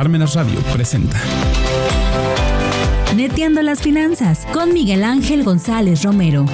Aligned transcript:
Parmenas 0.00 0.34
Radio 0.34 0.58
presenta. 0.72 1.20
Neteando 3.14 3.60
las 3.60 3.82
finanzas 3.82 4.46
con 4.50 4.72
Miguel 4.72 5.04
Ángel 5.04 5.44
González 5.44 6.04
Romero. 6.04 6.46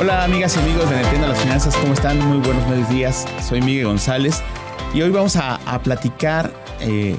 Hola 0.00 0.24
amigas 0.24 0.56
y 0.56 0.58
amigos 0.58 0.90
de 0.90 0.96
Neteando 0.96 1.28
las 1.28 1.38
Finanzas, 1.38 1.76
¿cómo 1.76 1.92
están? 1.92 2.18
Muy 2.18 2.38
buenos 2.38 2.88
días, 2.90 3.24
soy 3.48 3.62
Miguel 3.62 3.86
González 3.86 4.42
y 4.92 5.02
hoy 5.02 5.10
vamos 5.10 5.36
a, 5.36 5.60
platicar 5.84 6.52
eh, 6.80 7.16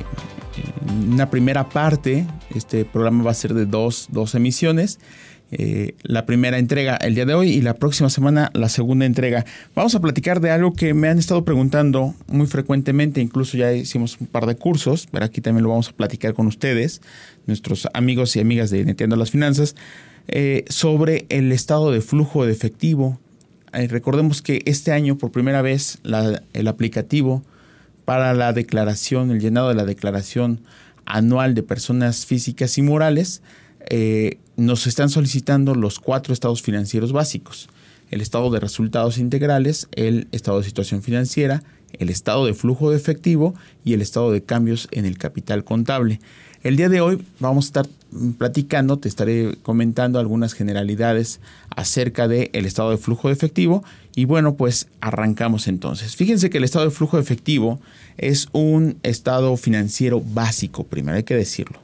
una 1.10 1.30
primera 1.30 1.70
parte, 1.70 2.26
este 2.56 2.86
programa 2.86 3.24
va 3.24 3.32
a 3.32 3.36
ser 3.36 3.54
de 3.54 3.66
dos, 3.66 4.08
dos 4.12 4.36
emisiones. 4.36 5.00
Eh, 5.52 5.96
la 6.04 6.28
primera 6.28 6.60
entrega 6.60 6.96
el 6.98 7.16
día 7.16 7.26
de 7.26 7.34
hoy 7.34 7.50
y 7.50 7.62
la 7.62 7.74
próxima 7.74 8.10
semana 8.10 8.52
la 8.54 8.70
segunda 8.70 9.06
entrega. 9.06 9.46
Vamos 9.74 9.96
a 9.96 10.00
platicar 10.00 10.42
de 10.42 10.52
algo 10.52 10.74
que 10.74 10.94
me 10.94 11.10
han 11.10 11.18
estado 11.18 11.44
preguntando 11.44 12.14
muy 12.28 12.46
frecuentemente, 12.46 13.20
incluso 13.20 13.58
ya 13.58 13.74
hicimos 13.74 14.18
un 14.20 14.28
par 14.28 14.46
de 14.46 14.56
cursos, 14.56 15.08
pero 15.12 15.26
aquí 15.26 15.42
también 15.42 15.64
lo 15.64 15.70
vamos 15.70 15.90
a 15.90 15.94
platicar 15.94 16.36
con 16.36 16.46
ustedes, 16.46 17.02
nuestros 17.48 17.88
amigos 17.94 18.36
y 18.36 18.42
amigas 18.42 18.70
de 18.70 18.86
Netiendo 18.86 19.16
las 19.16 19.32
Finanzas, 19.32 19.76
eh, 20.28 20.66
sobre 20.70 21.26
el 21.30 21.52
estado 21.52 21.92
de 21.92 22.02
flujo 22.02 22.46
de 22.46 22.52
efectivo. 22.52 23.20
Eh, 23.74 23.88
recordemos 23.88 24.44
que 24.44 24.62
este 24.66 24.92
año 24.92 25.18
por 25.18 25.32
primera 25.32 25.64
vez 25.64 25.98
el 26.54 26.68
aplicativo 26.68 27.44
para 28.10 28.34
la 28.34 28.54
declaración, 28.54 29.30
el 29.30 29.40
llenado 29.40 29.70
de 29.70 29.76
la 29.76 29.86
declaración 29.86 30.62
anual 31.06 31.54
de 31.54 31.62
personas 31.62 32.26
físicas 32.26 32.80
y 32.80 32.82
morales, 32.82 33.44
eh, 33.88 34.40
nos 34.58 34.88
están 34.88 35.12
solicitando 35.12 35.76
los 35.76 36.00
cuatro 36.00 36.34
estados 36.34 36.64
financieros 36.64 37.12
básicos. 37.12 37.70
El 38.10 38.22
estado 38.22 38.50
de 38.50 38.60
resultados 38.60 39.20
integrales, 39.20 39.90
el 39.92 40.28
estado 40.32 40.58
de 40.58 40.64
situación 40.64 41.04
financiera, 41.04 41.62
el 42.00 42.10
estado 42.10 42.48
de 42.48 42.56
flujo 42.56 42.90
de 42.90 42.98
efectivo 42.98 43.54
y 43.86 43.94
el 43.94 44.02
estado 44.02 44.32
de 44.32 44.42
cambios 44.42 44.88
en 44.90 45.06
el 45.06 45.20
capital 45.20 45.64
contable. 45.64 46.20
El 46.64 46.78
día 46.78 46.90
de 46.90 47.02
hoy 47.02 47.24
vamos 47.40 47.66
a 47.66 47.68
estar 47.68 47.88
platicando, 48.38 48.98
te 48.98 49.08
estaré 49.08 49.56
comentando 49.62 50.20
algunas 50.20 50.54
generalidades 50.54 51.40
acerca 51.76 52.28
del 52.28 52.66
estado 52.66 52.92
de 52.92 52.98
flujo 52.98 53.28
de 53.28 53.34
efectivo 53.34 53.84
y 54.16 54.26
bueno, 54.26 54.56
pues 54.56 54.88
arrancamos 55.02 55.68
entonces. 55.68 56.16
Fíjense 56.16 56.50
que 56.50 56.58
el 56.58 56.64
estado 56.64 56.86
de 56.86 56.92
flujo 56.92 57.18
de 57.18 57.24
efectivo 57.24 57.80
es 58.18 58.50
un 58.52 58.98
estado 59.04 59.56
financiero 59.58 60.22
básico, 60.22 60.84
primero 60.84 61.18
hay 61.18 61.24
que 61.24 61.36
decirlo. 61.36 61.80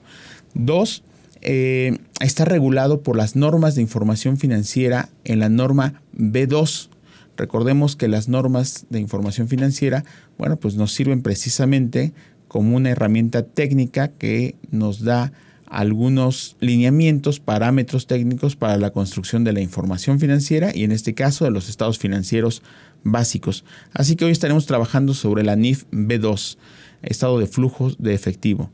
Dos, 0.54 1.04
eh, 1.42 1.98
está 2.22 2.44
regulado 2.46 3.02
por 3.02 3.16
las 3.16 3.36
normas 3.36 3.76
de 3.76 3.82
información 3.82 4.38
financiera 4.38 5.10
en 5.26 5.40
la 5.40 5.50
norma 5.50 6.02
B2. 6.18 6.90
Recordemos 7.38 7.96
que 7.96 8.08
las 8.08 8.30
normas 8.30 8.86
de 8.90 9.00
información 9.00 9.48
financiera, 9.48 10.06
bueno, 10.38 10.56
pues 10.56 10.76
nos 10.76 10.92
sirven 10.92 11.22
precisamente 11.22 12.14
como 12.48 12.76
una 12.76 12.90
herramienta 12.90 13.44
técnica 13.44 14.08
que 14.08 14.56
nos 14.72 15.04
da 15.04 15.34
algunos 15.68 16.56
lineamientos, 16.60 17.40
parámetros 17.40 18.08
técnicos 18.08 18.56
para 18.56 18.78
la 18.78 18.92
construcción 18.92 19.44
de 19.44 19.54
la 19.54 19.62
información 19.62 20.20
financiera 20.20 20.72
y 20.74 20.84
en 20.84 20.92
este 20.92 21.14
caso 21.14 21.46
de 21.46 21.52
los 21.52 21.70
estados 21.70 22.00
financieros 22.00 22.62
básicos. 23.04 23.64
Así 23.94 24.16
que 24.16 24.26
hoy 24.26 24.32
estaremos 24.32 24.66
trabajando 24.66 25.14
sobre 25.14 25.44
la 25.44 25.56
NIF 25.56 25.86
B2, 25.92 26.58
estado 27.02 27.40
de 27.40 27.48
flujo 27.48 27.92
de 27.98 28.14
efectivo. 28.14 28.70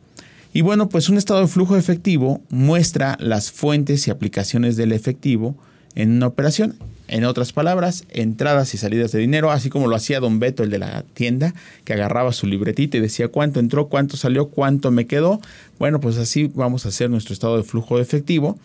Y 0.53 0.61
bueno, 0.61 0.89
pues 0.89 1.09
un 1.09 1.17
estado 1.17 1.41
de 1.41 1.47
flujo 1.47 1.75
de 1.75 1.79
efectivo 1.79 2.41
muestra 2.49 3.17
las 3.19 3.51
fuentes 3.51 4.07
y 4.07 4.11
aplicaciones 4.11 4.75
del 4.75 4.91
efectivo 4.91 5.55
en 5.95 6.11
una 6.11 6.27
operación. 6.27 6.75
En 7.11 7.25
otras 7.25 7.51
palabras, 7.51 8.05
entradas 8.09 8.73
y 8.73 8.77
salidas 8.77 9.11
de 9.11 9.19
dinero, 9.19 9.51
así 9.51 9.69
como 9.69 9.87
lo 9.87 9.97
hacía 9.97 10.21
don 10.21 10.39
Beto, 10.39 10.63
el 10.63 10.69
de 10.69 10.79
la 10.79 11.03
tienda, 11.13 11.53
que 11.83 11.91
agarraba 11.91 12.31
su 12.31 12.47
libretita 12.47 12.95
y 12.95 13.01
decía 13.01 13.27
cuánto 13.27 13.59
entró, 13.59 13.89
cuánto 13.89 14.15
salió, 14.15 14.47
cuánto 14.47 14.91
me 14.91 15.07
quedó. 15.07 15.41
Bueno, 15.77 15.99
pues 15.99 16.17
así 16.17 16.49
vamos 16.55 16.85
a 16.85 16.89
hacer 16.89 17.09
nuestro 17.09 17.33
estado 17.33 17.57
de 17.57 17.63
flujo 17.63 17.97
de 17.97 18.03
efectivo, 18.03 18.57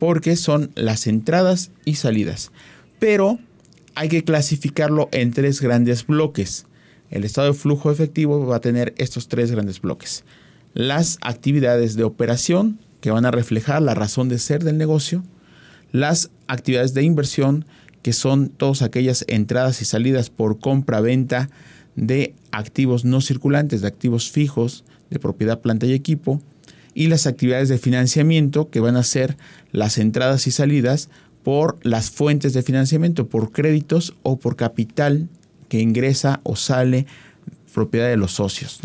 porque 0.00 0.34
son 0.34 0.72
las 0.74 1.06
entradas 1.06 1.70
y 1.84 1.94
salidas. 1.94 2.50
Pero 2.98 3.38
hay 3.94 4.08
que 4.08 4.24
clasificarlo 4.24 5.08
en 5.12 5.32
tres 5.32 5.60
grandes 5.60 6.04
bloques. 6.04 6.66
El 7.08 7.22
estado 7.22 7.52
de 7.52 7.54
flujo 7.54 7.92
efectivo 7.92 8.44
va 8.44 8.56
a 8.56 8.60
tener 8.60 8.94
estos 8.98 9.28
tres 9.28 9.52
grandes 9.52 9.80
bloques. 9.80 10.24
Las 10.74 11.18
actividades 11.20 11.94
de 11.94 12.02
operación, 12.02 12.80
que 13.00 13.12
van 13.12 13.26
a 13.26 13.30
reflejar 13.30 13.80
la 13.80 13.94
razón 13.94 14.28
de 14.28 14.40
ser 14.40 14.64
del 14.64 14.76
negocio. 14.76 15.22
Las 15.92 16.30
actividades 16.48 16.94
de 16.94 17.04
inversión, 17.04 17.64
que 18.02 18.12
son 18.12 18.48
todas 18.48 18.82
aquellas 18.82 19.24
entradas 19.28 19.80
y 19.80 19.84
salidas 19.84 20.30
por 20.30 20.58
compra-venta 20.58 21.50
de 21.94 22.34
activos 22.50 23.04
no 23.04 23.20
circulantes, 23.20 23.80
de 23.80 23.88
activos 23.88 24.30
fijos, 24.30 24.84
de 25.10 25.18
propiedad, 25.18 25.60
planta 25.60 25.86
y 25.86 25.92
equipo, 25.92 26.40
y 26.94 27.06
las 27.06 27.26
actividades 27.26 27.68
de 27.68 27.78
financiamiento, 27.78 28.68
que 28.70 28.80
van 28.80 28.96
a 28.96 29.02
ser 29.02 29.36
las 29.70 29.98
entradas 29.98 30.46
y 30.46 30.50
salidas 30.50 31.08
por 31.42 31.78
las 31.82 32.10
fuentes 32.10 32.52
de 32.52 32.62
financiamiento, 32.62 33.28
por 33.28 33.50
créditos 33.50 34.14
o 34.22 34.38
por 34.38 34.56
capital 34.56 35.28
que 35.68 35.80
ingresa 35.80 36.40
o 36.42 36.56
sale 36.56 37.06
propiedad 37.72 38.08
de 38.08 38.16
los 38.16 38.32
socios. 38.32 38.80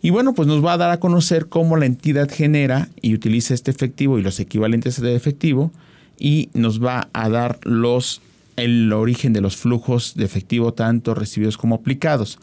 Y 0.00 0.10
bueno, 0.10 0.34
pues 0.34 0.48
nos 0.48 0.64
va 0.64 0.72
a 0.74 0.78
dar 0.78 0.90
a 0.90 1.00
conocer 1.00 1.48
cómo 1.48 1.76
la 1.76 1.86
entidad 1.86 2.30
genera 2.30 2.88
y 3.02 3.14
utiliza 3.14 3.54
este 3.54 3.70
efectivo 3.70 4.18
y 4.18 4.22
los 4.22 4.40
equivalentes 4.40 5.00
de 5.00 5.14
efectivo 5.14 5.72
y 6.18 6.50
nos 6.54 6.82
va 6.82 7.08
a 7.12 7.28
dar 7.28 7.58
los 7.64 8.22
el 8.58 8.92
origen 8.92 9.32
de 9.32 9.40
los 9.40 9.56
flujos 9.56 10.14
de 10.14 10.24
efectivo 10.24 10.74
tanto 10.74 11.14
recibidos 11.14 11.56
como 11.56 11.76
aplicados. 11.76 12.38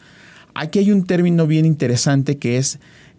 Aquí 0.54 0.78
hay 0.78 0.90
un 0.90 1.04
término 1.04 1.46
bien 1.46 1.66
interesante 1.66 2.38
que 2.38 2.56
es 2.56 2.78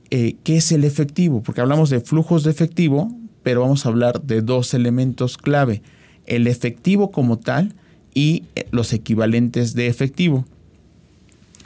eh, 0.10 0.36
qué 0.44 0.58
es 0.58 0.72
el 0.72 0.84
efectivo, 0.84 1.44
porque 1.44 1.62
hablamos 1.62 1.90
de 1.90 2.00
flujos 2.00 2.44
de 2.44 2.52
efectivo, 2.52 3.12
pero 3.44 3.62
vamos 3.62 3.86
a 3.86 3.90
hablar 3.90 4.22
de 4.24 4.42
dos 4.42 4.74
elementos 4.74 5.38
clave, 5.38 5.82
el 6.26 6.48
efectivo 6.48 7.12
como 7.12 7.38
tal 7.38 7.74
y 8.14 8.44
eh, 8.56 8.68
los 8.72 8.94
equivalentes 8.94 9.76
de 9.76 9.88
efectivo. 9.88 10.46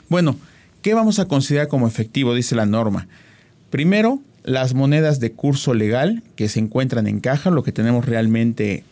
Bueno, 0.08 0.36
¿qué 0.82 0.92
vamos 0.92 1.18
a 1.18 1.26
considerar 1.26 1.68
como 1.68 1.88
efectivo? 1.88 2.34
Dice 2.34 2.54
la 2.54 2.66
norma. 2.66 3.08
Primero, 3.70 4.20
las 4.44 4.74
monedas 4.74 5.20
de 5.20 5.32
curso 5.32 5.72
legal 5.72 6.22
que 6.36 6.48
se 6.50 6.60
encuentran 6.60 7.06
en 7.06 7.20
caja, 7.20 7.50
lo 7.50 7.62
que 7.62 7.72
tenemos 7.72 8.04
realmente 8.04 8.84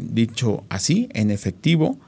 dicho 0.00 0.64
así, 0.68 1.08
en 1.12 1.30
efectivo, 1.30 1.98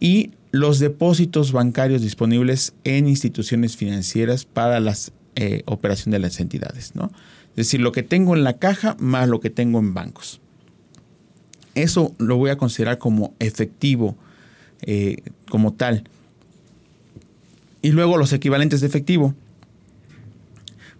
y 0.00 0.32
los 0.50 0.78
depósitos 0.78 1.52
bancarios 1.52 2.02
disponibles 2.02 2.72
en 2.84 3.08
instituciones 3.08 3.76
financieras 3.76 4.44
para 4.44 4.80
la 4.80 4.96
eh, 5.36 5.62
operación 5.66 6.12
de 6.12 6.18
las 6.18 6.40
entidades. 6.40 6.94
¿no? 6.94 7.12
Es 7.50 7.56
decir, 7.56 7.80
lo 7.80 7.92
que 7.92 8.02
tengo 8.02 8.34
en 8.34 8.44
la 8.44 8.54
caja 8.54 8.96
más 8.98 9.28
lo 9.28 9.40
que 9.40 9.50
tengo 9.50 9.78
en 9.78 9.94
bancos. 9.94 10.40
Eso 11.74 12.14
lo 12.18 12.36
voy 12.36 12.50
a 12.50 12.56
considerar 12.56 12.98
como 12.98 13.34
efectivo, 13.38 14.16
eh, 14.82 15.18
como 15.48 15.74
tal. 15.74 16.04
Y 17.82 17.92
luego 17.92 18.16
los 18.16 18.32
equivalentes 18.32 18.80
de 18.80 18.88
efectivo. 18.88 19.34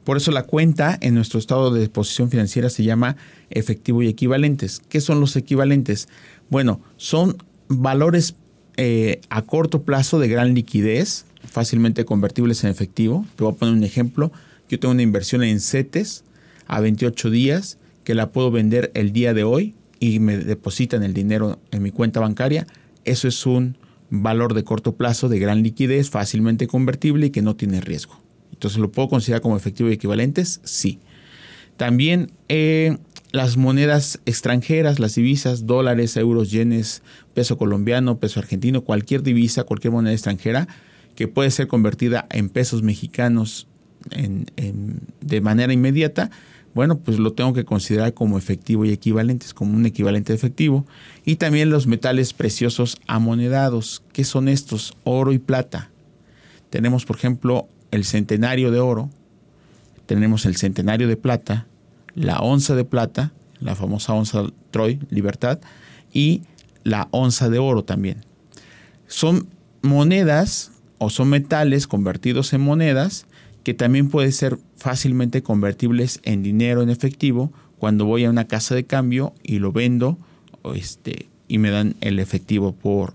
Por 0.08 0.16
eso 0.16 0.30
la 0.30 0.44
cuenta 0.44 0.96
en 1.02 1.12
nuestro 1.12 1.38
estado 1.38 1.70
de 1.70 1.80
disposición 1.80 2.30
financiera 2.30 2.70
se 2.70 2.82
llama 2.82 3.18
efectivo 3.50 4.02
y 4.02 4.08
equivalentes. 4.08 4.80
¿Qué 4.88 5.02
son 5.02 5.20
los 5.20 5.36
equivalentes? 5.36 6.08
Bueno, 6.48 6.80
son 6.96 7.36
valores 7.68 8.34
eh, 8.78 9.20
a 9.28 9.42
corto 9.42 9.82
plazo 9.82 10.18
de 10.18 10.28
gran 10.28 10.54
liquidez, 10.54 11.26
fácilmente 11.44 12.06
convertibles 12.06 12.64
en 12.64 12.70
efectivo. 12.70 13.26
Te 13.36 13.44
voy 13.44 13.52
a 13.52 13.56
poner 13.56 13.74
un 13.74 13.84
ejemplo. 13.84 14.32
Yo 14.70 14.80
tengo 14.80 14.92
una 14.92 15.02
inversión 15.02 15.42
en 15.42 15.60
CETES 15.60 16.24
a 16.68 16.80
28 16.80 17.28
días 17.28 17.76
que 18.02 18.14
la 18.14 18.30
puedo 18.30 18.50
vender 18.50 18.90
el 18.94 19.12
día 19.12 19.34
de 19.34 19.44
hoy 19.44 19.74
y 20.00 20.20
me 20.20 20.38
depositan 20.38 21.02
el 21.02 21.12
dinero 21.12 21.58
en 21.70 21.82
mi 21.82 21.90
cuenta 21.90 22.18
bancaria. 22.18 22.66
Eso 23.04 23.28
es 23.28 23.44
un 23.44 23.76
valor 24.08 24.54
de 24.54 24.64
corto 24.64 24.94
plazo 24.94 25.28
de 25.28 25.38
gran 25.38 25.62
liquidez, 25.62 26.08
fácilmente 26.08 26.66
convertible 26.66 27.26
y 27.26 27.30
que 27.30 27.42
no 27.42 27.56
tiene 27.56 27.82
riesgo. 27.82 28.26
Entonces, 28.58 28.80
¿lo 28.80 28.90
puedo 28.90 29.08
considerar 29.08 29.40
como 29.40 29.56
efectivo 29.56 29.88
y 29.88 29.92
equivalentes? 29.92 30.60
Sí. 30.64 30.98
También 31.76 32.32
eh, 32.48 32.98
las 33.30 33.56
monedas 33.56 34.20
extranjeras, 34.26 34.98
las 34.98 35.14
divisas, 35.14 35.66
dólares, 35.66 36.16
euros, 36.16 36.50
yenes, 36.50 37.02
peso 37.34 37.56
colombiano, 37.56 38.18
peso 38.18 38.40
argentino, 38.40 38.82
cualquier 38.82 39.22
divisa, 39.22 39.64
cualquier 39.64 39.92
moneda 39.92 40.12
extranjera 40.12 40.66
que 41.14 41.28
puede 41.28 41.50
ser 41.50 41.66
convertida 41.66 42.26
en 42.30 42.48
pesos 42.48 42.82
mexicanos 42.82 43.66
de 45.20 45.40
manera 45.40 45.72
inmediata, 45.72 46.30
bueno, 46.74 47.00
pues 47.00 47.18
lo 47.18 47.32
tengo 47.32 47.52
que 47.54 47.64
considerar 47.64 48.14
como 48.14 48.38
efectivo 48.38 48.84
y 48.84 48.92
equivalentes, 48.92 49.52
como 49.52 49.74
un 49.74 49.84
equivalente 49.84 50.32
efectivo. 50.32 50.86
Y 51.24 51.34
también 51.34 51.70
los 51.70 51.88
metales 51.88 52.32
preciosos 52.32 53.00
amonedados. 53.08 54.04
¿Qué 54.12 54.22
son 54.22 54.48
estos? 54.48 54.94
Oro 55.02 55.32
y 55.32 55.38
plata. 55.38 55.90
Tenemos, 56.70 57.04
por 57.04 57.16
ejemplo, 57.16 57.68
el 57.90 58.04
centenario 58.04 58.70
de 58.70 58.80
oro, 58.80 59.10
tenemos 60.06 60.46
el 60.46 60.56
centenario 60.56 61.08
de 61.08 61.16
plata, 61.16 61.66
la 62.14 62.38
onza 62.38 62.74
de 62.74 62.84
plata, 62.84 63.32
la 63.60 63.74
famosa 63.74 64.14
onza 64.14 64.44
Troy, 64.70 65.00
libertad, 65.10 65.60
y 66.12 66.42
la 66.84 67.08
onza 67.10 67.48
de 67.50 67.58
oro 67.58 67.84
también. 67.84 68.24
Son 69.06 69.48
monedas 69.82 70.72
o 70.98 71.10
son 71.10 71.28
metales 71.28 71.86
convertidos 71.86 72.52
en 72.52 72.60
monedas 72.60 73.26
que 73.62 73.74
también 73.74 74.08
pueden 74.08 74.32
ser 74.32 74.58
fácilmente 74.76 75.42
convertibles 75.42 76.20
en 76.24 76.42
dinero 76.42 76.82
en 76.82 76.90
efectivo 76.90 77.52
cuando 77.78 78.04
voy 78.04 78.24
a 78.24 78.30
una 78.30 78.46
casa 78.46 78.74
de 78.74 78.84
cambio 78.84 79.34
y 79.42 79.58
lo 79.58 79.72
vendo 79.72 80.18
este, 80.74 81.28
y 81.48 81.58
me 81.58 81.70
dan 81.70 81.94
el 82.00 82.18
efectivo 82.18 82.72
por 82.72 83.14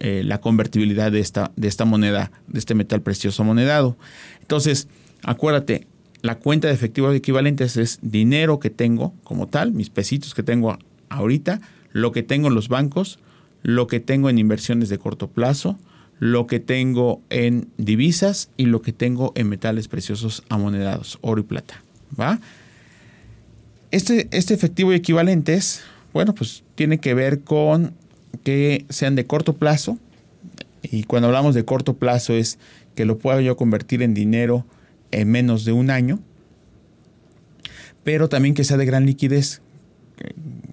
eh, 0.00 0.22
la 0.24 0.40
convertibilidad 0.40 1.12
de 1.12 1.20
esta, 1.20 1.52
de 1.56 1.68
esta 1.68 1.84
moneda, 1.84 2.30
de 2.46 2.58
este 2.58 2.74
metal 2.74 3.02
precioso 3.02 3.44
monedado. 3.44 3.96
Entonces, 4.40 4.88
acuérdate, 5.22 5.86
la 6.22 6.36
cuenta 6.36 6.68
de 6.68 6.74
efectivo 6.74 7.10
de 7.10 7.18
equivalentes 7.18 7.76
es 7.76 7.98
dinero 8.02 8.58
que 8.58 8.70
tengo 8.70 9.14
como 9.24 9.46
tal, 9.48 9.72
mis 9.72 9.90
pesitos 9.90 10.34
que 10.34 10.42
tengo 10.42 10.78
ahorita, 11.08 11.60
lo 11.92 12.12
que 12.12 12.22
tengo 12.22 12.48
en 12.48 12.54
los 12.54 12.68
bancos, 12.68 13.18
lo 13.62 13.86
que 13.86 14.00
tengo 14.00 14.30
en 14.30 14.38
inversiones 14.38 14.88
de 14.88 14.98
corto 14.98 15.28
plazo, 15.28 15.78
lo 16.18 16.46
que 16.46 16.60
tengo 16.60 17.20
en 17.30 17.68
divisas 17.76 18.50
y 18.56 18.66
lo 18.66 18.82
que 18.82 18.92
tengo 18.92 19.32
en 19.36 19.48
metales 19.48 19.88
preciosos 19.88 20.42
amonedados, 20.48 21.18
oro 21.20 21.40
y 21.40 21.44
plata. 21.44 21.82
¿va? 22.18 22.40
Este, 23.90 24.28
este 24.30 24.54
efectivo 24.54 24.92
y 24.92 24.96
equivalentes, 24.96 25.82
bueno, 26.12 26.34
pues 26.34 26.64
tiene 26.74 26.98
que 26.98 27.14
ver 27.14 27.40
con 27.40 27.94
que 28.44 28.84
sean 28.88 29.16
de 29.16 29.26
corto 29.26 29.54
plazo. 29.54 29.98
Y 30.82 31.04
cuando 31.04 31.28
hablamos 31.28 31.54
de 31.54 31.64
corto 31.64 31.94
plazo 31.94 32.34
es 32.34 32.58
que 32.94 33.04
lo 33.04 33.18
pueda 33.18 33.40
yo 33.40 33.56
convertir 33.56 34.02
en 34.02 34.14
dinero 34.14 34.64
en 35.10 35.30
menos 35.30 35.64
de 35.64 35.72
un 35.72 35.90
año. 35.90 36.20
Pero 38.04 38.28
también 38.28 38.54
que 38.54 38.64
sea 38.64 38.76
de 38.76 38.84
gran 38.84 39.06
liquidez, 39.06 39.62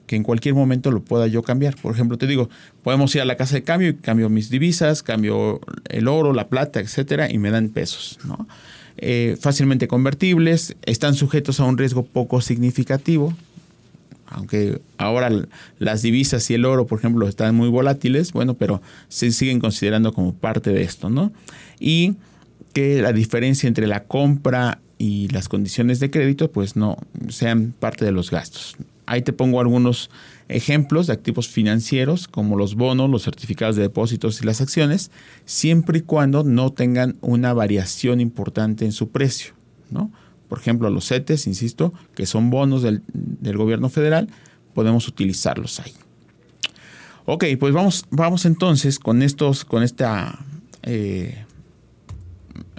que 0.06 0.18
en 0.18 0.24
cualquier 0.24 0.54
momento 0.54 0.92
lo 0.92 1.02
pueda 1.02 1.28
yo 1.28 1.42
cambiar. 1.42 1.76
Por 1.78 1.94
ejemplo, 1.94 2.18
te 2.18 2.28
digo, 2.28 2.50
podemos 2.84 3.16
ir 3.16 3.22
a 3.22 3.26
la 3.26 3.38
casa 3.38 3.56
de 3.56 3.64
cambio 3.64 3.90
y 3.90 3.96
cambio 3.96 4.30
mis 4.30 4.50
divisas, 4.50 5.02
cambio 5.02 5.62
el 5.90 6.08
oro, 6.10 6.34
la 6.34 6.50
plata, 6.50 6.82
etcétera, 6.82 7.32
y 7.32 7.38
me 7.38 7.50
dan 7.50 7.70
pesos. 7.70 8.20
Eh, 8.98 9.38
fácilmente 9.40 9.88
convertibles, 9.88 10.76
están 10.86 11.16
sujetos 11.16 11.62
a 11.62 11.64
un 11.64 11.78
riesgo 11.78 12.04
poco 12.04 12.42
significativo, 12.42 13.34
aunque 14.32 14.82
ahora 14.98 15.30
las 15.78 16.02
divisas 16.02 16.50
y 16.50 16.56
el 16.56 16.66
oro, 16.66 16.88
por 16.88 17.00
ejemplo, 17.00 17.28
están 17.28 17.54
muy 17.54 17.70
volátiles, 17.70 18.32
bueno, 18.32 18.56
pero 18.56 18.82
se 19.10 19.32
siguen 19.32 19.60
considerando 19.60 20.14
como 20.14 20.34
parte 20.34 20.72
de 20.72 20.84
esto, 20.84 21.10
¿no? 21.10 21.32
Y 21.80 22.16
que 22.74 23.02
la 23.02 23.12
diferencia 23.12 23.68
entre 23.68 23.88
la 23.88 24.04
compra 24.06 24.80
y 24.98 25.28
las 25.30 25.50
condiciones 25.50 26.00
de 26.00 26.10
crédito, 26.10 26.52
pues 26.52 26.76
no 26.76 26.98
sean 27.30 27.74
parte 27.78 28.06
de 28.06 28.12
los 28.12 28.32
gastos. 28.32 28.78
Ahí 29.06 29.22
te 29.22 29.34
pongo 29.34 29.60
algunos 29.60 30.10
ejemplos 30.48 31.08
de 31.08 31.14
activos 31.14 31.50
financieros 31.50 32.28
como 32.28 32.56
los 32.56 32.76
bonos, 32.76 33.10
los 33.10 33.24
certificados 33.24 33.76
de 33.76 33.82
depósitos 33.82 34.42
y 34.42 34.46
las 34.46 34.62
acciones, 34.62 35.12
siempre 35.46 36.00
y 36.00 36.02
cuando 36.02 36.44
no 36.44 36.72
tengan 36.72 37.18
una 37.20 37.54
variación 37.54 38.22
importante 38.22 38.86
en 38.86 38.94
su 38.94 39.10
precio. 39.10 39.54
¿no? 39.90 40.12
Por 40.52 40.60
ejemplo, 40.60 40.90
los 40.90 41.08
CETES, 41.08 41.48
insisto, 41.48 41.94
que 42.14 42.26
son 42.26 42.50
bonos 42.50 42.84
del, 42.84 43.02
gobierno 43.56 43.88
federal, 43.88 44.28
podemos 44.74 45.08
utilizarlos 45.08 45.80
ahí. 45.80 45.94
Ok, 47.24 47.46
pues 47.58 47.74
vamos, 47.74 48.06
vamos 48.10 48.46
entonces 48.46 49.00
con 49.00 49.22
estos, 49.22 49.64
con 49.64 49.82
esta 49.82 50.44
eh, 50.84 51.46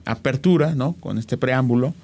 apertura, 0.04 0.74
¿no? 0.74 0.92
Con 1.00 1.16
este 1.16 1.38
preámbulo. 1.38 1.94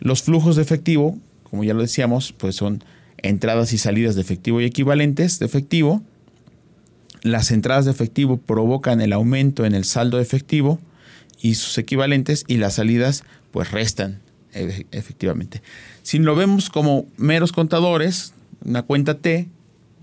Los 0.00 0.24
flujos 0.24 0.56
de 0.56 0.62
efectivo, 0.62 1.16
como 1.44 1.62
ya 1.62 1.72
lo 1.72 1.82
decíamos, 1.82 2.32
pues 2.32 2.56
son 2.56 2.82
entradas 3.18 3.72
y 3.72 3.78
salidas 3.78 4.16
de 4.16 4.22
efectivo 4.22 4.60
y 4.60 4.64
equivalentes 4.64 5.38
de 5.38 5.46
efectivo. 5.46 6.02
Las 7.22 7.52
entradas 7.52 7.84
de 7.84 7.92
efectivo 7.92 8.38
provocan 8.38 9.00
el 9.00 9.12
aumento 9.12 9.66
en 9.66 9.76
el 9.76 9.84
saldo 9.84 10.16
de 10.16 10.24
efectivo 10.24 10.80
y 11.40 11.54
sus 11.54 11.78
equivalentes 11.78 12.44
y 12.48 12.56
las 12.56 12.74
salidas 12.74 13.22
pues 13.52 13.70
restan 13.70 14.25
efectivamente. 14.90 15.62
Si 16.02 16.18
lo 16.18 16.34
vemos 16.34 16.70
como 16.70 17.06
meros 17.16 17.52
contadores, 17.52 18.32
una 18.64 18.82
cuenta 18.82 19.18
T, 19.18 19.48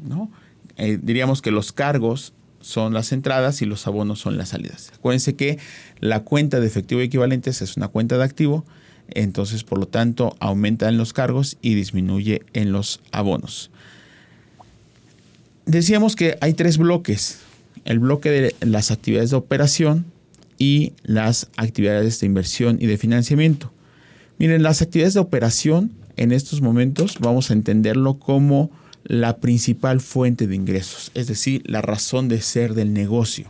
¿no? 0.04 0.32
Eh, 0.78 1.00
diríamos 1.02 1.42
que 1.42 1.52
los 1.52 1.72
cargos 1.72 2.34
son 2.62 2.94
las 2.94 3.12
entradas 3.12 3.62
y 3.62 3.66
los 3.66 3.86
abonos 3.88 4.20
son 4.20 4.38
las 4.38 4.50
salidas. 4.50 4.92
Acuérdense 4.96 5.36
que 5.36 5.60
la 6.00 6.22
cuenta 6.22 6.60
de 6.60 6.68
efectivo 6.68 7.02
equivalentes 7.02 7.62
es 7.62 7.78
una 7.78 7.90
cuenta 7.90 8.18
de 8.18 8.24
activo 8.24 8.66
entonces 9.10 9.64
por 9.64 9.80
lo 9.80 9.88
tanto 9.88 10.36
aumenta 10.40 10.90
en 10.90 10.98
los 10.98 11.14
cargos 11.14 11.58
y 11.62 11.76
disminuye 11.76 12.44
en 12.54 12.72
los 12.72 13.02
abonos. 13.12 13.70
Decíamos 15.66 16.16
que 16.16 16.38
hay 16.42 16.54
tres 16.54 16.78
bloques, 16.78 17.40
el 17.86 18.00
bloque 18.00 18.30
de 18.30 18.56
las 18.62 18.92
actividades 18.92 19.30
de 19.30 19.38
operación 19.38 20.06
y 20.58 20.94
las 21.04 21.50
actividades 21.58 22.20
de 22.20 22.26
inversión 22.28 22.78
y 22.80 22.86
de 22.86 22.98
financiamiento. 22.98 23.72
Miren, 24.38 24.64
las 24.64 24.82
actividades 24.82 25.14
de 25.14 25.20
operación 25.20 25.92
en 26.18 26.32
estos 26.32 26.62
momentos 26.62 27.18
vamos 27.20 27.50
a 27.50 27.54
entenderlo 27.54 28.20
como 28.20 28.72
la 29.04 29.38
principal 29.38 30.00
fuente 30.00 30.48
de 30.48 30.56
ingresos, 30.56 31.12
es 31.14 31.28
decir, 31.28 31.62
la 31.66 31.82
razón 31.82 32.30
de 32.30 32.42
ser 32.42 32.74
del 32.74 32.94
negocio. 32.94 33.48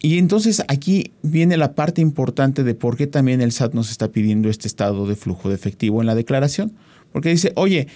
Y 0.00 0.18
entonces 0.18 0.64
aquí 0.66 1.12
viene 1.22 1.56
la 1.56 1.74
parte 1.74 2.00
importante 2.00 2.64
de 2.64 2.74
por 2.74 2.96
qué 2.96 3.06
también 3.06 3.40
el 3.40 3.52
SAT 3.52 3.74
nos 3.74 3.90
está 3.90 4.08
pidiendo 4.08 4.48
este 4.48 4.66
estado 4.66 5.06
de 5.06 5.14
flujo 5.14 5.48
de 5.48 5.54
efectivo 5.54 6.00
en 6.00 6.06
la 6.06 6.16
declaración. 6.16 6.72
Porque 7.12 7.28
dice, 7.28 7.52
oye, 7.54 7.86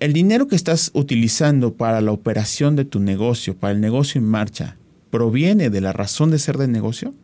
el 0.00 0.12
dinero 0.12 0.48
que 0.48 0.56
estás 0.56 0.90
utilizando 0.92 1.74
para 1.74 2.00
la 2.00 2.10
operación 2.10 2.74
de 2.74 2.84
tu 2.84 2.98
negocio, 2.98 3.56
para 3.56 3.72
el 3.72 3.80
negocio 3.80 4.18
en 4.18 4.24
marcha, 4.24 4.78
proviene 5.10 5.70
de 5.70 5.80
la 5.80 5.92
razón 5.92 6.32
de 6.32 6.40
ser 6.40 6.58
del 6.58 6.72
negocio. 6.72 7.14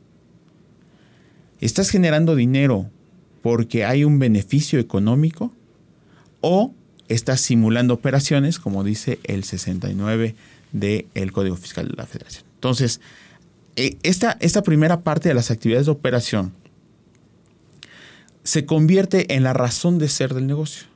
¿Estás 1.60 1.90
generando 1.90 2.36
dinero 2.36 2.90
porque 3.42 3.84
hay 3.84 4.04
un 4.04 4.18
beneficio 4.18 4.78
económico? 4.78 5.52
¿O 6.40 6.74
estás 7.08 7.40
simulando 7.40 7.94
operaciones, 7.94 8.58
como 8.58 8.84
dice 8.84 9.18
el 9.24 9.44
69 9.44 10.34
del 10.72 11.32
Código 11.32 11.56
Fiscal 11.56 11.88
de 11.88 11.94
la 11.94 12.06
Federación? 12.06 12.44
Entonces, 12.54 13.00
eh, 13.76 13.96
esta, 14.02 14.36
esta 14.40 14.62
primera 14.62 15.00
parte 15.00 15.28
de 15.28 15.34
las 15.34 15.50
actividades 15.50 15.86
de 15.86 15.92
operación 15.92 16.52
se 18.42 18.64
convierte 18.64 19.34
en 19.34 19.42
la 19.42 19.52
razón 19.52 19.98
de 19.98 20.08
ser 20.08 20.34
del 20.34 20.46
negocio. 20.46 20.86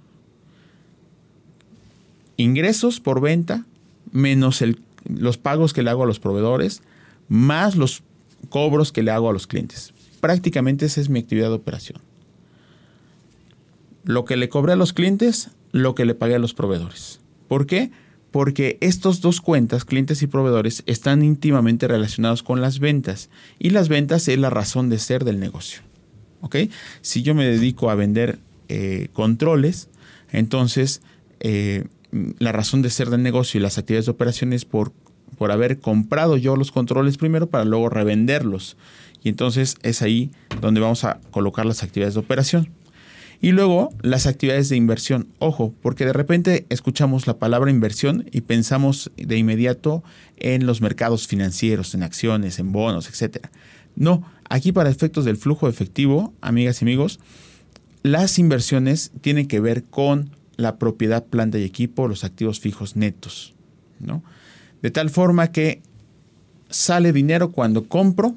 Ingresos 2.36 3.00
por 3.00 3.20
venta 3.20 3.64
menos 4.12 4.62
los 5.04 5.36
pagos 5.36 5.72
que 5.72 5.82
le 5.82 5.90
hago 5.90 6.04
a 6.04 6.06
los 6.06 6.20
proveedores, 6.20 6.82
más 7.28 7.76
los 7.76 8.02
cobros 8.48 8.92
que 8.92 9.02
le 9.02 9.10
hago 9.10 9.28
a 9.28 9.32
los 9.32 9.46
clientes. 9.46 9.92
Prácticamente 10.20 10.86
esa 10.86 11.00
es 11.00 11.08
mi 11.08 11.20
actividad 11.20 11.48
de 11.48 11.54
operación. 11.54 12.00
Lo 14.04 14.24
que 14.24 14.36
le 14.36 14.48
cobré 14.48 14.72
a 14.72 14.76
los 14.76 14.92
clientes, 14.92 15.50
lo 15.72 15.94
que 15.94 16.04
le 16.04 16.14
pagué 16.14 16.34
a 16.34 16.38
los 16.38 16.54
proveedores. 16.54 17.20
¿Por 17.48 17.66
qué? 17.66 17.90
porque 18.30 18.78
estos 18.80 19.20
dos 19.20 19.40
cuentas, 19.40 19.84
clientes 19.84 20.22
y 20.22 20.26
proveedores, 20.26 20.82
están 20.86 21.22
íntimamente 21.22 21.88
relacionados 21.88 22.42
con 22.42 22.60
las 22.60 22.78
ventas 22.78 23.28
y 23.58 23.70
las 23.70 23.88
ventas 23.88 24.28
es 24.28 24.38
la 24.38 24.50
razón 24.50 24.88
de 24.88 24.98
ser 24.98 25.24
del 25.24 25.40
negocio. 25.40 25.82
¿ok? 26.40 26.56
Si 27.00 27.22
yo 27.22 27.34
me 27.34 27.44
dedico 27.44 27.90
a 27.90 27.94
vender 27.94 28.38
eh, 28.68 29.08
controles, 29.12 29.88
entonces 30.30 31.02
eh, 31.40 31.84
la 32.38 32.52
razón 32.52 32.82
de 32.82 32.90
ser 32.90 33.10
del 33.10 33.22
negocio 33.22 33.58
y 33.58 33.62
las 33.62 33.78
actividades 33.78 34.06
de 34.06 34.12
operaciones 34.12 34.64
por, 34.64 34.92
por 35.36 35.50
haber 35.50 35.80
comprado 35.80 36.36
yo 36.36 36.56
los 36.56 36.70
controles 36.70 37.18
primero 37.18 37.48
para 37.48 37.64
luego 37.64 37.88
revenderlos. 37.88 38.76
Y 39.22 39.28
entonces 39.28 39.76
es 39.82 40.02
ahí 40.02 40.30
donde 40.60 40.80
vamos 40.80 41.04
a 41.04 41.20
colocar 41.30 41.66
las 41.66 41.82
actividades 41.82 42.14
de 42.14 42.20
operación. 42.20 42.70
Y 43.42 43.52
luego 43.52 43.90
las 44.02 44.26
actividades 44.26 44.68
de 44.68 44.76
inversión. 44.76 45.28
Ojo, 45.38 45.72
porque 45.80 46.04
de 46.04 46.12
repente 46.12 46.66
escuchamos 46.68 47.26
la 47.26 47.38
palabra 47.38 47.70
inversión 47.70 48.26
y 48.32 48.42
pensamos 48.42 49.10
de 49.16 49.38
inmediato 49.38 50.02
en 50.36 50.66
los 50.66 50.82
mercados 50.82 51.26
financieros, 51.26 51.94
en 51.94 52.02
acciones, 52.02 52.58
en 52.58 52.72
bonos, 52.72 53.08
etc. 53.08 53.46
No, 53.96 54.24
aquí 54.48 54.72
para 54.72 54.90
efectos 54.90 55.24
del 55.24 55.38
flujo 55.38 55.68
efectivo, 55.68 56.34
amigas 56.42 56.82
y 56.82 56.84
amigos, 56.84 57.18
las 58.02 58.38
inversiones 58.38 59.10
tienen 59.22 59.48
que 59.48 59.60
ver 59.60 59.84
con 59.84 60.30
la 60.56 60.76
propiedad, 60.76 61.24
planta 61.24 61.58
y 61.58 61.64
equipo, 61.64 62.08
los 62.08 62.24
activos 62.24 62.60
fijos 62.60 62.94
netos. 62.94 63.54
¿no? 64.00 64.22
De 64.82 64.90
tal 64.90 65.08
forma 65.08 65.50
que 65.50 65.80
sale 66.68 67.12
dinero 67.12 67.52
cuando 67.52 67.88
compro 67.88 68.34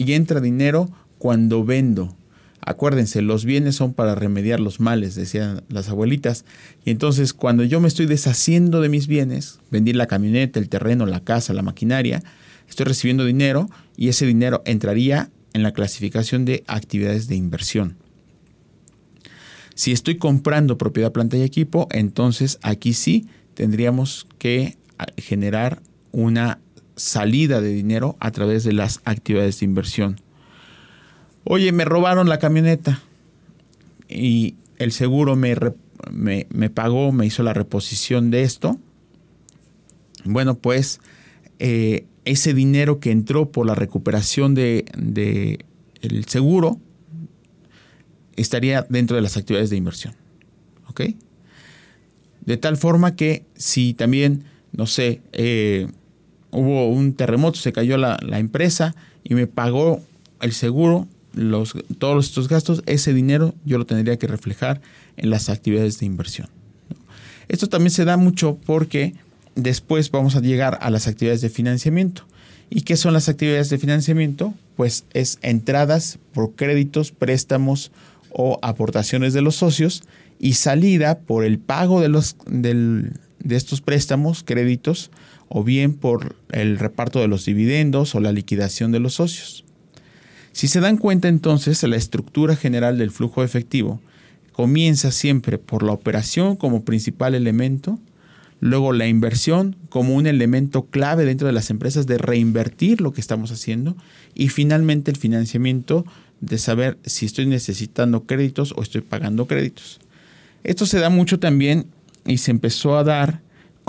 y 0.00 0.14
entra 0.14 0.40
dinero 0.40 0.88
cuando 1.18 1.62
vendo. 1.62 2.16
Acuérdense, 2.62 3.20
los 3.20 3.44
bienes 3.44 3.76
son 3.76 3.92
para 3.92 4.14
remediar 4.14 4.58
los 4.58 4.80
males, 4.80 5.14
decían 5.14 5.62
las 5.68 5.90
abuelitas. 5.90 6.46
Y 6.86 6.90
entonces 6.90 7.34
cuando 7.34 7.64
yo 7.64 7.80
me 7.80 7.88
estoy 7.88 8.06
deshaciendo 8.06 8.80
de 8.80 8.88
mis 8.88 9.06
bienes, 9.06 9.60
vendí 9.70 9.92
la 9.92 10.06
camioneta, 10.06 10.58
el 10.58 10.70
terreno, 10.70 11.04
la 11.04 11.20
casa, 11.20 11.52
la 11.52 11.60
maquinaria, 11.60 12.22
estoy 12.66 12.86
recibiendo 12.86 13.26
dinero 13.26 13.68
y 13.94 14.08
ese 14.08 14.24
dinero 14.24 14.62
entraría 14.64 15.28
en 15.52 15.62
la 15.62 15.72
clasificación 15.72 16.46
de 16.46 16.64
actividades 16.66 17.28
de 17.28 17.36
inversión. 17.36 17.98
Si 19.74 19.92
estoy 19.92 20.16
comprando 20.16 20.78
propiedad, 20.78 21.12
planta 21.12 21.36
y 21.36 21.42
equipo, 21.42 21.88
entonces 21.90 22.58
aquí 22.62 22.94
sí 22.94 23.26
tendríamos 23.52 24.26
que 24.38 24.78
generar 25.18 25.82
una 26.10 26.58
salida 27.00 27.62
de 27.62 27.72
dinero 27.72 28.16
a 28.20 28.30
través 28.30 28.62
de 28.62 28.74
las 28.74 29.00
actividades 29.04 29.60
de 29.60 29.64
inversión. 29.64 30.20
Oye, 31.44 31.72
me 31.72 31.86
robaron 31.86 32.28
la 32.28 32.38
camioneta 32.38 33.00
y 34.08 34.56
el 34.76 34.92
seguro 34.92 35.34
me, 35.34 35.56
me, 36.10 36.70
pagó, 36.70 37.10
me 37.12 37.24
hizo 37.24 37.42
la 37.42 37.54
reposición 37.54 38.30
de 38.30 38.42
esto. 38.42 38.78
Bueno, 40.24 40.58
pues 40.58 41.00
eh, 41.58 42.04
ese 42.26 42.52
dinero 42.52 43.00
que 43.00 43.10
entró 43.10 43.50
por 43.50 43.66
la 43.66 43.74
recuperación 43.74 44.54
de, 44.54 44.84
de 44.94 45.64
el 46.02 46.26
seguro 46.26 46.78
estaría 48.36 48.86
dentro 48.90 49.16
de 49.16 49.22
las 49.22 49.38
actividades 49.38 49.70
de 49.70 49.76
inversión. 49.76 50.14
¿Ok? 50.88 51.00
De 52.44 52.56
tal 52.58 52.76
forma 52.76 53.16
que 53.16 53.46
si 53.54 53.94
también, 53.94 54.44
no 54.72 54.86
sé, 54.86 55.22
eh, 55.32 55.88
hubo 56.50 56.88
un 56.88 57.14
terremoto, 57.14 57.58
se 57.58 57.72
cayó 57.72 57.96
la, 57.96 58.18
empresa 58.32 58.94
y 59.24 59.34
me 59.34 59.46
pagó 59.46 60.00
el 60.40 60.52
seguro, 60.52 61.06
los, 61.34 61.74
todos 61.98 62.26
estos 62.26 62.48
gastos, 62.48 62.82
ese 62.86 63.12
dinero 63.12 63.54
yo 63.64 63.78
lo 63.78 63.86
tendría 63.86 64.18
que 64.18 64.26
reflejar 64.26 64.80
en 65.16 65.30
las 65.30 65.48
actividades 65.48 65.98
de 66.00 66.06
inversión. 66.06 66.48
Esto 67.48 67.68
también 67.68 67.90
se 67.90 68.04
da 68.04 68.16
mucho 68.16 68.58
porque 68.64 69.14
después 69.54 70.10
vamos 70.10 70.36
a 70.36 70.40
llegar 70.40 70.78
a 70.80 70.90
las 70.90 71.06
actividades 71.06 71.40
de 71.40 71.50
financiamiento. 71.50 72.24
¿Y 72.68 72.82
qué 72.82 72.96
son 72.96 73.12
las 73.12 73.28
actividades 73.28 73.68
de 73.68 73.78
financiamiento? 73.78 74.54
Pues 74.76 75.04
es 75.12 75.38
entradas 75.42 76.18
por 76.32 76.54
créditos, 76.54 77.10
préstamos 77.10 77.90
o 78.32 78.58
aportaciones 78.62 79.32
de 79.34 79.42
los 79.42 79.56
socios 79.56 80.04
y 80.38 80.54
salida 80.54 81.18
por 81.18 81.44
el 81.44 81.58
pago 81.58 82.00
de, 82.00 82.08
los, 82.08 82.36
de 82.46 83.10
estos 83.50 83.80
préstamos, 83.80 84.44
créditos, 84.44 85.10
o 85.52 85.64
bien 85.64 85.94
por 85.94 86.36
el 86.52 86.78
reparto 86.78 87.20
de 87.20 87.28
los 87.28 87.44
dividendos 87.44 88.14
o 88.14 88.20
la 88.20 88.32
liquidación 88.32 88.92
de 88.92 89.00
los 89.00 89.14
socios. 89.14 89.64
Si 90.52 90.68
se 90.68 90.80
dan 90.80 90.96
cuenta 90.96 91.28
entonces, 91.28 91.82
la 91.82 91.96
estructura 91.96 92.54
general 92.54 92.98
del 92.98 93.10
flujo 93.10 93.42
efectivo 93.42 94.00
comienza 94.52 95.10
siempre 95.10 95.58
por 95.58 95.82
la 95.82 95.92
operación 95.92 96.54
como 96.54 96.84
principal 96.84 97.34
elemento, 97.34 97.98
luego 98.60 98.92
la 98.92 99.08
inversión 99.08 99.74
como 99.88 100.14
un 100.14 100.28
elemento 100.28 100.86
clave 100.86 101.24
dentro 101.24 101.48
de 101.48 101.52
las 101.52 101.70
empresas 101.70 102.06
de 102.06 102.18
reinvertir 102.18 103.00
lo 103.00 103.12
que 103.12 103.20
estamos 103.20 103.50
haciendo 103.50 103.96
y 104.34 104.50
finalmente 104.50 105.10
el 105.10 105.16
financiamiento 105.16 106.04
de 106.40 106.58
saber 106.58 106.96
si 107.04 107.26
estoy 107.26 107.46
necesitando 107.46 108.24
créditos 108.24 108.72
o 108.76 108.82
estoy 108.82 109.00
pagando 109.00 109.46
créditos. 109.46 109.98
Esto 110.62 110.86
se 110.86 111.00
da 111.00 111.10
mucho 111.10 111.40
también 111.40 111.86
y 112.24 112.38
se 112.38 112.52
empezó 112.52 112.96
a 112.96 113.02
dar 113.04 113.40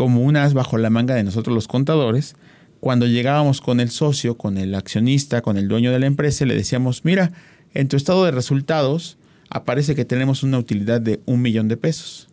como 0.01 0.21
unas 0.21 0.55
bajo 0.55 0.79
la 0.79 0.89
manga 0.89 1.13
de 1.13 1.23
nosotros 1.23 1.53
los 1.53 1.67
contadores, 1.67 2.35
cuando 2.79 3.05
llegábamos 3.05 3.61
con 3.61 3.79
el 3.79 3.91
socio, 3.91 4.35
con 4.35 4.57
el 4.57 4.73
accionista, 4.73 5.43
con 5.43 5.57
el 5.57 5.67
dueño 5.67 5.91
de 5.91 5.99
la 5.99 6.07
empresa, 6.07 6.43
le 6.43 6.55
decíamos, 6.55 7.05
mira, 7.05 7.33
en 7.75 7.87
tu 7.87 7.97
estado 7.97 8.25
de 8.25 8.31
resultados 8.31 9.19
aparece 9.47 9.93
que 9.93 10.03
tenemos 10.03 10.41
una 10.41 10.57
utilidad 10.57 11.01
de 11.01 11.21
un 11.27 11.43
millón 11.43 11.67
de 11.67 11.77
pesos. 11.77 12.29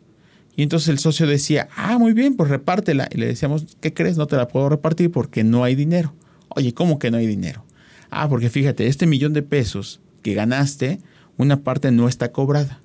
Y 0.56 0.62
entonces 0.62 0.88
el 0.88 0.98
socio 0.98 1.26
decía, 1.26 1.68
ah, 1.76 1.98
muy 1.98 2.14
bien, 2.14 2.36
pues 2.36 2.48
repártela. 2.48 3.06
Y 3.12 3.18
le 3.18 3.26
decíamos, 3.26 3.66
¿qué 3.82 3.92
crees? 3.92 4.16
No 4.16 4.26
te 4.26 4.36
la 4.36 4.48
puedo 4.48 4.70
repartir 4.70 5.10
porque 5.10 5.44
no 5.44 5.62
hay 5.62 5.74
dinero. 5.74 6.14
Oye, 6.48 6.72
¿cómo 6.72 6.98
que 6.98 7.10
no 7.10 7.18
hay 7.18 7.26
dinero? 7.26 7.66
Ah, 8.08 8.30
porque 8.30 8.48
fíjate, 8.48 8.86
este 8.86 9.06
millón 9.06 9.34
de 9.34 9.42
pesos 9.42 10.00
que 10.22 10.32
ganaste, 10.32 11.00
una 11.36 11.60
parte 11.60 11.90
no 11.90 12.08
está 12.08 12.32
cobrada, 12.32 12.80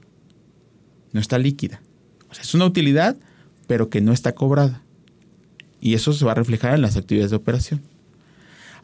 no 1.13 1.21
está 1.21 1.37
líquida. 1.37 1.81
O 2.29 2.33
sea, 2.33 2.41
es 2.43 2.53
una 2.53 2.65
utilidad, 2.65 3.15
pero 3.67 3.89
que 3.89 4.01
no 4.01 4.13
está 4.13 4.33
cobrada. 4.33 4.81
Y 5.81 5.95
eso 5.95 6.13
se 6.13 6.25
va 6.25 6.31
a 6.31 6.35
reflejar 6.35 6.73
en 6.75 6.81
las 6.81 6.95
actividades 6.95 7.31
de 7.31 7.37
operación. 7.37 7.81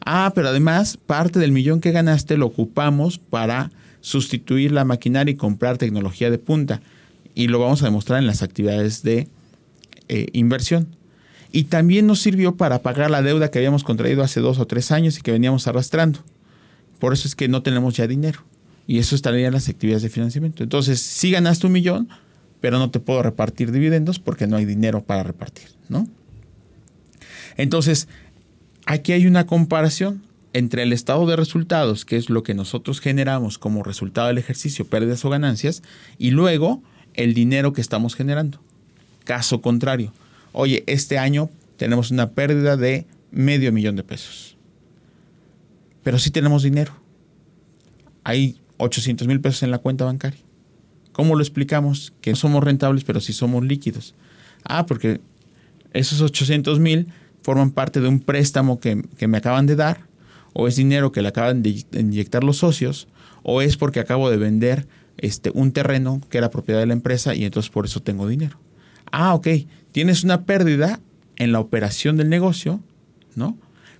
Ah, 0.04 0.32
pero 0.34 0.48
además 0.48 0.96
parte 0.96 1.38
del 1.38 1.52
millón 1.52 1.80
que 1.80 1.92
ganaste 1.92 2.36
lo 2.36 2.46
ocupamos 2.46 3.18
para 3.18 3.70
sustituir 4.00 4.72
la 4.72 4.84
maquinaria 4.84 5.32
y 5.32 5.36
comprar 5.36 5.78
tecnología 5.78 6.30
de 6.30 6.38
punta. 6.38 6.80
Y 7.34 7.48
lo 7.48 7.58
vamos 7.58 7.82
a 7.82 7.86
demostrar 7.86 8.18
en 8.18 8.26
las 8.26 8.42
actividades 8.42 9.02
de 9.02 9.28
eh, 10.08 10.26
inversión. 10.32 10.96
Y 11.52 11.64
también 11.64 12.06
nos 12.06 12.20
sirvió 12.20 12.56
para 12.56 12.80
pagar 12.80 13.10
la 13.10 13.22
deuda 13.22 13.50
que 13.50 13.58
habíamos 13.58 13.84
contraído 13.84 14.22
hace 14.22 14.40
dos 14.40 14.58
o 14.58 14.66
tres 14.66 14.92
años 14.92 15.18
y 15.18 15.22
que 15.22 15.32
veníamos 15.32 15.66
arrastrando. 15.66 16.20
Por 16.98 17.12
eso 17.12 17.26
es 17.26 17.34
que 17.34 17.48
no 17.48 17.62
tenemos 17.62 17.96
ya 17.96 18.06
dinero. 18.06 18.40
Y 18.86 18.98
eso 18.98 19.14
estaría 19.14 19.46
en 19.46 19.52
las 19.52 19.68
actividades 19.68 20.02
de 20.02 20.10
financiamiento. 20.10 20.62
Entonces, 20.62 21.00
sí 21.00 21.30
ganaste 21.30 21.66
un 21.66 21.72
millón, 21.72 22.08
pero 22.60 22.78
no 22.78 22.90
te 22.90 23.00
puedo 23.00 23.22
repartir 23.22 23.72
dividendos 23.72 24.18
porque 24.18 24.46
no 24.46 24.56
hay 24.56 24.64
dinero 24.64 25.02
para 25.02 25.22
repartir, 25.22 25.68
¿no? 25.88 26.08
Entonces, 27.56 28.08
aquí 28.86 29.12
hay 29.12 29.26
una 29.26 29.46
comparación 29.46 30.22
entre 30.52 30.82
el 30.82 30.92
estado 30.92 31.26
de 31.26 31.36
resultados, 31.36 32.04
que 32.04 32.16
es 32.16 32.28
lo 32.28 32.42
que 32.42 32.54
nosotros 32.54 33.00
generamos 33.00 33.58
como 33.58 33.82
resultado 33.82 34.28
del 34.28 34.38
ejercicio, 34.38 34.86
pérdidas 34.86 35.24
o 35.24 35.30
ganancias, 35.30 35.82
y 36.18 36.30
luego 36.30 36.82
el 37.14 37.34
dinero 37.34 37.72
que 37.72 37.80
estamos 37.80 38.14
generando. 38.14 38.60
Caso 39.24 39.60
contrario, 39.60 40.12
oye, 40.52 40.82
este 40.86 41.18
año 41.18 41.50
tenemos 41.76 42.10
una 42.10 42.30
pérdida 42.30 42.76
de 42.76 43.06
medio 43.30 43.72
millón 43.72 43.96
de 43.96 44.02
pesos 44.02 44.50
pero 46.02 46.18
sí 46.18 46.30
tenemos 46.30 46.62
dinero. 46.62 46.92
Hay 48.24 48.58
800 48.78 49.26
mil 49.26 49.40
pesos 49.40 49.62
en 49.62 49.70
la 49.70 49.78
cuenta 49.78 50.04
bancaria. 50.04 50.40
¿Cómo 51.20 51.34
lo 51.34 51.42
explicamos? 51.42 52.14
Que 52.22 52.30
no 52.30 52.36
somos 52.36 52.64
rentables, 52.64 53.04
pero 53.04 53.20
sí 53.20 53.34
somos 53.34 53.62
líquidos. 53.62 54.14
Ah, 54.64 54.86
porque 54.86 55.20
esos 55.92 56.22
800 56.22 56.80
mil 56.80 57.08
forman 57.42 57.72
parte 57.72 58.00
de 58.00 58.08
un 58.08 58.20
préstamo 58.20 58.80
que, 58.80 59.04
me 59.28 59.36
acaban 59.36 59.66
de 59.66 59.76
dar, 59.76 60.06
o 60.54 60.66
es 60.66 60.76
dinero 60.76 61.12
que 61.12 61.20
le 61.20 61.28
acaban 61.28 61.62
de 61.62 61.84
inyectar 61.92 62.42
los 62.42 62.56
socios, 62.56 63.06
o 63.42 63.60
es 63.60 63.76
porque 63.76 64.00
acabo 64.00 64.30
de 64.30 64.38
vender 64.38 64.88
este, 65.18 65.50
un 65.52 65.72
terreno 65.72 66.22
que 66.30 66.38
era 66.38 66.50
propiedad 66.50 66.80
de 66.80 66.86
la 66.86 66.94
empresa 66.94 67.34
y 67.34 67.44
entonces 67.44 67.68
por 67.68 67.84
eso 67.84 68.00
tengo 68.00 68.26
dinero. 68.26 68.58
Ah, 69.12 69.34
ok, 69.34 69.46
tienes 69.92 70.24
una 70.24 70.46
pérdida 70.46 71.00
en 71.36 71.52
la 71.52 71.60
operación 71.60 72.16
del 72.16 72.30
negocio, 72.30 72.80
¿no? 73.34 73.58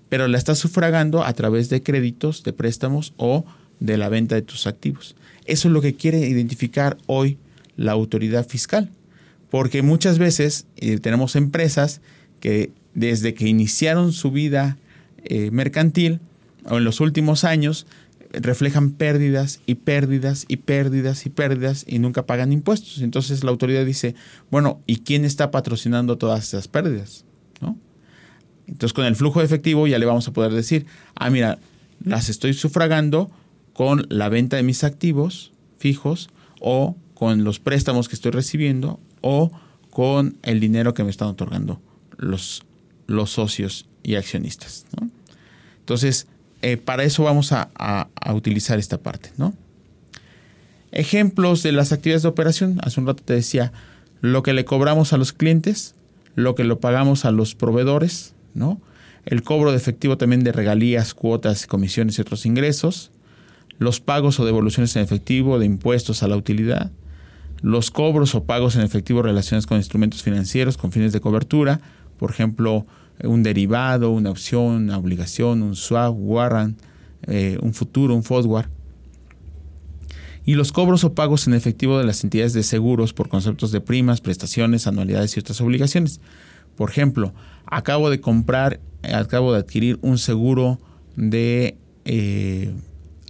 pero 0.09 0.27
la 0.27 0.39
estás 0.39 0.59
sufragando 0.59 1.23
a 1.23 1.35
través 1.35 1.69
de 1.69 1.83
créditos, 1.83 2.45
de 2.45 2.55
préstamos 2.55 3.13
o 3.19 3.45
de 3.79 3.99
la 3.99 4.09
venta 4.09 4.37
de 4.37 4.43
tus 4.43 4.67
activos. 4.67 5.17
Eso 5.51 5.67
es 5.67 5.75
lo 5.75 5.81
que 5.81 5.97
quiere 5.97 6.29
identificar 6.29 6.97
hoy 7.07 7.37
la 7.77 7.91
autoridad 7.91 8.47
fiscal, 8.47 8.89
porque 9.51 9.83
muchas 9.83 10.17
veces 10.19 10.67
eh, 10.77 10.99
tenemos 10.99 11.35
empresas 11.35 12.01
que 12.39 12.71
desde 12.95 13.35
que 13.35 13.49
iniciaron 13.49 14.13
su 14.13 14.31
vida 14.31 14.79
eh, 15.25 15.51
mercantil 15.51 16.21
o 16.67 16.79
en 16.79 16.85
los 16.85 17.01
últimos 17.01 17.43
años 17.43 17.89
reflejan 18.33 18.93
pérdidas 18.93 19.61
y 19.67 19.75
pérdidas 19.75 20.45
y 20.47 20.59
pérdidas 20.59 21.27
y 21.27 21.31
pérdidas 21.31 21.85
y 21.89 21.99
nunca 21.99 22.27
pagan 22.27 22.53
impuestos. 22.53 23.01
Entonces 23.01 23.43
la 23.43 23.51
autoridad 23.51 23.85
dice, 23.85 24.15
bueno, 24.53 24.81
¿y 24.87 24.99
quién 24.99 25.25
está 25.25 25.51
patrocinando 25.51 26.17
todas 26.17 26.45
esas 26.45 26.69
pérdidas? 26.69 27.25
¿No? 27.61 27.77
Entonces 28.69 28.93
con 28.93 29.05
el 29.05 29.17
flujo 29.17 29.41
de 29.41 29.47
efectivo 29.47 29.89
ya 29.89 29.99
le 29.99 30.07
vamos 30.07 30.29
a 30.29 30.33
poder 30.33 30.53
decir, 30.53 30.87
ah, 31.17 31.29
mira, 31.29 31.59
las 32.05 32.29
estoy 32.29 32.55
sufragando 32.55 33.33
con 33.73 34.07
la 34.09 34.29
venta 34.29 34.57
de 34.57 34.63
mis 34.63 34.85
activos 34.85 35.53
fijos 35.79 36.31
o 36.61 36.97
con 37.15 37.45
los 37.45 37.59
préstamos 37.59 38.09
que 38.09 38.15
estoy 38.15 38.33
recibiendo 38.33 39.01
o 39.21 39.51
con 39.91 40.37
el 40.43 40.61
dinero 40.61 40.95
que 40.95 41.05
me 41.05 41.11
están 41.11 41.29
otorgando 41.29 41.81
los, 42.17 42.63
los 43.07 43.31
socios 43.31 43.87
y 44.03 44.15
accionistas. 44.15 44.87
Entonces, 45.81 46.27
eh, 46.63 46.77
para 46.77 47.05
eso 47.05 47.25
vamos 47.25 47.53
a, 47.53 47.71
a, 47.75 48.35
utilizar 48.35 48.79
esta 48.79 48.99
parte. 48.99 49.33
¿no? 49.37 49.55
Ejemplos 50.93 51.63
de 51.63 51.73
las 51.73 51.93
actividades 51.93 52.23
de 52.23 52.29
operación. 52.29 52.79
Hace 52.83 53.01
un 53.01 53.07
rato 53.07 53.23
te 53.25 53.35
decía 53.35 53.73
lo 54.21 54.43
que 54.43 54.53
le 54.53 54.65
cobramos 54.65 55.13
a 55.13 55.17
los 55.17 55.33
clientes, 55.33 55.95
lo 56.35 56.55
que 56.55 56.65
lo 56.65 56.81
pagamos 56.81 57.25
a 57.25 57.31
los 57.31 57.55
proveedores, 57.55 58.35
¿no? 58.55 58.81
El 59.25 59.43
cobro 59.43 59.71
de 59.71 59.77
efectivo 59.77 60.17
también 60.17 60.45
de 60.45 60.53
regalías, 60.53 61.15
cuotas, 61.15 61.67
comisiones 61.67 62.19
y 62.19 62.23
otros 62.23 62.47
ingresos, 62.47 63.11
los 63.81 63.99
pagos 63.99 64.39
o 64.39 64.45
devoluciones 64.45 64.95
en 64.95 65.03
efectivo 65.03 65.59
de 65.59 65.65
impuestos 65.65 66.23
a 66.23 66.29
la 66.29 66.37
utilidad, 66.37 66.93
los 67.63 67.91
cobros 67.91 68.35
o 68.35 68.45
pagos 68.45 68.77
en 68.77 68.83
efectivo 68.83 69.23
relacionados 69.23 69.67
con 69.67 69.79
instrumentos 69.79 70.23
financieros 70.23 70.77
con 70.77 70.93
fines 70.93 71.15
de 71.15 71.21
cobertura, 71.21 71.81
por 72.19 72.31
ejemplo, 72.31 72.87
un 73.25 73.43
derivado, 73.43 74.11
una 74.11 74.31
opción, 74.31 74.85
una 74.85 74.99
obligación, 74.99 75.63
un 75.63 75.77
swap, 75.77 76.15
warrant, 76.15 76.79
eh, 77.27 77.57
un 77.63 77.73
futuro, 77.73 78.15
un 78.15 78.23
forward. 78.23 78.69
Y 80.45 80.57
los 80.57 80.73
cobros 80.73 81.03
o 81.05 81.15
pagos 81.15 81.47
en 81.47 81.55
efectivo 81.55 81.99
de 81.99 82.05
las 82.05 82.23
entidades 82.23 82.53
de 82.53 82.63
seguros 82.63 83.15
por 83.15 83.31
conceptos 83.31 83.73
de 83.73 83.81
primas, 83.81 84.21
prestaciones, 84.21 84.87
anualidades 84.87 85.35
y 85.37 85.41
otras 85.41 85.59
obligaciones. 85.63 86.21
Por 86.77 86.91
ejemplo, 86.91 87.33
acabo 87.65 88.11
de 88.11 88.21
comprar, 88.21 88.79
acabo 89.03 89.55
de 89.55 89.61
adquirir 89.61 89.99
un 90.03 90.19
seguro 90.19 90.79
de 91.17 91.79
eh, 92.05 92.75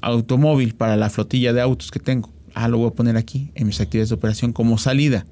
automóvil 0.00 0.74
para 0.74 0.96
la 0.96 1.10
flotilla 1.10 1.52
de 1.52 1.60
autos 1.60 1.90
que 1.90 2.00
tengo. 2.00 2.32
Ah, 2.54 2.68
lo 2.68 2.78
voy 2.78 2.88
a 2.88 2.94
poner 2.94 3.16
aquí 3.16 3.50
en 3.54 3.66
mis 3.66 3.80
actividades 3.80 4.10
de 4.10 4.16
operación 4.16 4.52
como 4.52 4.78
salida. 4.78 5.26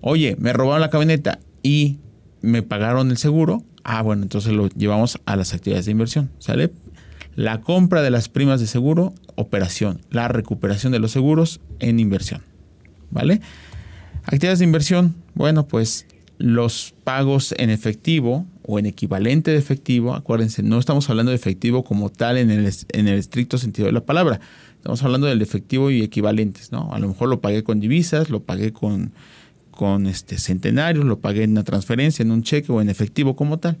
Oye, 0.00 0.36
me 0.38 0.52
robaron 0.52 0.80
la 0.80 0.90
camioneta 0.90 1.38
y 1.62 1.98
me 2.40 2.62
pagaron 2.62 3.10
el 3.10 3.16
seguro. 3.16 3.64
Ah, 3.84 4.02
bueno, 4.02 4.22
entonces 4.22 4.52
lo 4.52 4.68
llevamos 4.68 5.18
a 5.26 5.36
las 5.36 5.54
actividades 5.54 5.86
de 5.86 5.92
inversión. 5.92 6.30
¿Sale? 6.38 6.72
La 7.36 7.60
compra 7.60 8.02
de 8.02 8.10
las 8.10 8.28
primas 8.28 8.60
de 8.60 8.66
seguro, 8.66 9.14
operación. 9.34 10.00
La 10.10 10.28
recuperación 10.28 10.92
de 10.92 10.98
los 10.98 11.12
seguros 11.12 11.60
en 11.80 12.00
inversión. 12.00 12.42
¿Vale? 13.10 13.40
Actividades 14.24 14.60
de 14.60 14.64
inversión, 14.64 15.16
bueno, 15.34 15.66
pues 15.68 16.06
los 16.38 16.94
pagos 17.04 17.54
en 17.58 17.70
efectivo 17.70 18.46
o 18.66 18.78
en 18.78 18.86
equivalente 18.86 19.50
de 19.50 19.58
efectivo, 19.58 20.14
acuérdense, 20.14 20.62
no 20.62 20.78
estamos 20.78 21.08
hablando 21.10 21.30
de 21.30 21.36
efectivo 21.36 21.84
como 21.84 22.10
tal 22.10 22.38
en 22.38 22.50
el, 22.50 22.72
en 22.92 23.08
el 23.08 23.18
estricto 23.18 23.58
sentido 23.58 23.86
de 23.86 23.92
la 23.92 24.04
palabra, 24.04 24.40
estamos 24.76 25.02
hablando 25.02 25.26
del 25.26 25.42
efectivo 25.42 25.90
y 25.90 26.02
equivalentes, 26.02 26.72
¿no? 26.72 26.92
A 26.92 26.98
lo 26.98 27.08
mejor 27.08 27.28
lo 27.28 27.40
pagué 27.40 27.62
con 27.62 27.80
divisas, 27.80 28.30
lo 28.30 28.40
pagué 28.40 28.72
con, 28.72 29.12
con 29.70 30.06
este 30.06 30.38
centenarios, 30.38 31.04
lo 31.04 31.18
pagué 31.18 31.42
en 31.44 31.50
una 31.52 31.64
transferencia, 31.64 32.22
en 32.22 32.30
un 32.30 32.42
cheque 32.42 32.72
o 32.72 32.80
en 32.80 32.88
efectivo 32.88 33.36
como 33.36 33.58
tal. 33.58 33.76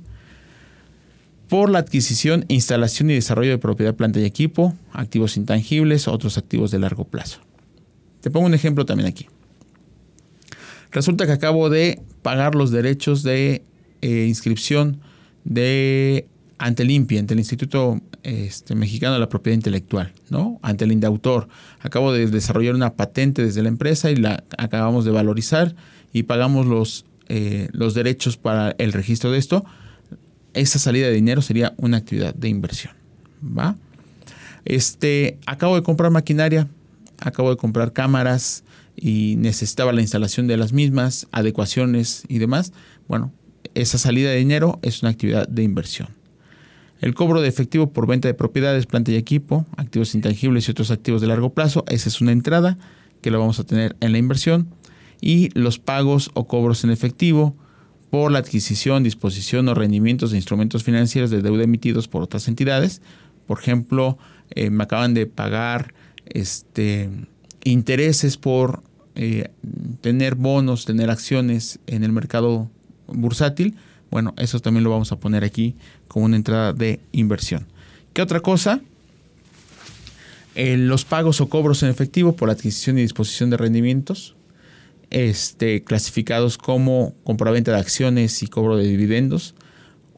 Por 1.48 1.70
la 1.70 1.78
adquisición, 1.78 2.44
instalación 2.48 3.10
y 3.10 3.14
desarrollo 3.14 3.50
de 3.50 3.58
propiedad, 3.58 3.94
planta 3.94 4.20
y 4.20 4.24
equipo, 4.24 4.74
activos 4.92 5.36
intangibles, 5.36 6.08
otros 6.08 6.36
activos 6.36 6.70
de 6.70 6.78
largo 6.78 7.04
plazo. 7.04 7.40
Te 8.20 8.30
pongo 8.30 8.46
un 8.46 8.54
ejemplo 8.54 8.84
también 8.86 9.08
aquí. 9.08 9.26
Resulta 10.90 11.26
que 11.26 11.32
acabo 11.32 11.70
de 11.70 12.00
pagar 12.22 12.54
los 12.54 12.70
derechos 12.70 13.22
de 13.22 13.62
eh, 14.04 14.26
inscripción 14.26 15.00
de 15.44 16.26
ante 16.58 16.82
el 16.82 16.90
INPI, 16.90 17.18
ante 17.18 17.32
el 17.32 17.40
Instituto 17.40 18.00
este, 18.22 18.74
Mexicano 18.74 19.14
de 19.14 19.20
la 19.20 19.30
Propiedad 19.30 19.54
Intelectual, 19.54 20.12
¿no? 20.28 20.58
Ante 20.60 20.84
el 20.84 20.92
INDAUTOR. 20.92 21.48
Acabo 21.80 22.12
de 22.12 22.26
desarrollar 22.26 22.74
una 22.74 22.96
patente 22.96 23.42
desde 23.42 23.62
la 23.62 23.68
empresa 23.68 24.10
y 24.10 24.16
la 24.16 24.44
acabamos 24.58 25.06
de 25.06 25.10
valorizar 25.10 25.74
y 26.12 26.24
pagamos 26.24 26.66
los, 26.66 27.06
eh, 27.30 27.68
los 27.72 27.94
derechos 27.94 28.36
para 28.36 28.74
el 28.76 28.92
registro 28.92 29.30
de 29.30 29.38
esto. 29.38 29.64
Esa 30.52 30.78
salida 30.78 31.06
de 31.06 31.14
dinero 31.14 31.40
sería 31.40 31.72
una 31.78 31.96
actividad 31.96 32.34
de 32.34 32.50
inversión, 32.50 32.92
¿va? 33.42 33.76
Este, 34.66 35.38
acabo 35.46 35.76
de 35.76 35.82
comprar 35.82 36.10
maquinaria, 36.10 36.68
acabo 37.20 37.48
de 37.48 37.56
comprar 37.56 37.94
cámaras, 37.94 38.64
y 38.96 39.34
necesitaba 39.38 39.92
la 39.92 40.02
instalación 40.02 40.46
de 40.46 40.56
las 40.56 40.72
mismas, 40.72 41.26
adecuaciones 41.32 42.24
y 42.28 42.38
demás, 42.38 42.72
bueno, 43.08 43.32
esa 43.74 43.98
salida 43.98 44.30
de 44.30 44.36
dinero 44.36 44.78
es 44.82 45.02
una 45.02 45.10
actividad 45.10 45.48
de 45.48 45.62
inversión. 45.62 46.08
El 47.00 47.14
cobro 47.14 47.40
de 47.40 47.48
efectivo 47.48 47.92
por 47.92 48.06
venta 48.06 48.28
de 48.28 48.34
propiedades, 48.34 48.86
planta 48.86 49.12
y 49.12 49.16
equipo, 49.16 49.66
activos 49.76 50.14
intangibles 50.14 50.66
y 50.66 50.70
otros 50.70 50.90
activos 50.90 51.20
de 51.20 51.26
largo 51.26 51.50
plazo, 51.50 51.84
esa 51.88 52.08
es 52.08 52.20
una 52.20 52.32
entrada 52.32 52.78
que 53.20 53.30
la 53.30 53.38
vamos 53.38 53.58
a 53.60 53.64
tener 53.64 53.96
en 54.00 54.12
la 54.12 54.18
inversión. 54.18 54.68
Y 55.20 55.48
los 55.58 55.78
pagos 55.78 56.30
o 56.34 56.46
cobros 56.46 56.84
en 56.84 56.90
efectivo 56.90 57.56
por 58.10 58.30
la 58.30 58.38
adquisición, 58.38 59.02
disposición 59.02 59.68
o 59.68 59.74
rendimientos 59.74 60.30
de 60.30 60.36
instrumentos 60.36 60.84
financieros 60.84 61.30
de 61.30 61.42
deuda 61.42 61.64
emitidos 61.64 62.06
por 62.06 62.22
otras 62.22 62.48
entidades. 62.48 63.02
Por 63.46 63.58
ejemplo, 63.58 64.18
eh, 64.50 64.70
me 64.70 64.84
acaban 64.84 65.14
de 65.14 65.26
pagar 65.26 65.94
este, 66.26 67.10
intereses 67.64 68.36
por 68.36 68.82
eh, 69.14 69.48
tener 70.00 70.34
bonos, 70.36 70.84
tener 70.84 71.10
acciones 71.10 71.80
en 71.86 72.04
el 72.04 72.12
mercado 72.12 72.70
bursátil, 73.06 73.74
bueno, 74.10 74.34
eso 74.36 74.60
también 74.60 74.84
lo 74.84 74.90
vamos 74.90 75.12
a 75.12 75.16
poner 75.16 75.44
aquí 75.44 75.74
como 76.08 76.26
una 76.26 76.36
entrada 76.36 76.72
de 76.72 77.00
inversión. 77.12 77.66
¿Qué 78.12 78.22
otra 78.22 78.40
cosa? 78.40 78.80
Eh, 80.54 80.76
los 80.76 81.04
pagos 81.04 81.40
o 81.40 81.48
cobros 81.48 81.82
en 81.82 81.88
efectivo 81.88 82.36
por 82.36 82.48
adquisición 82.48 82.98
y 82.98 83.02
disposición 83.02 83.50
de 83.50 83.56
rendimientos, 83.56 84.36
este, 85.10 85.82
clasificados 85.82 86.58
como 86.58 87.12
compraventa 87.24 87.72
de 87.72 87.78
acciones 87.78 88.42
y 88.42 88.46
cobro 88.46 88.76
de 88.76 88.86
dividendos, 88.86 89.54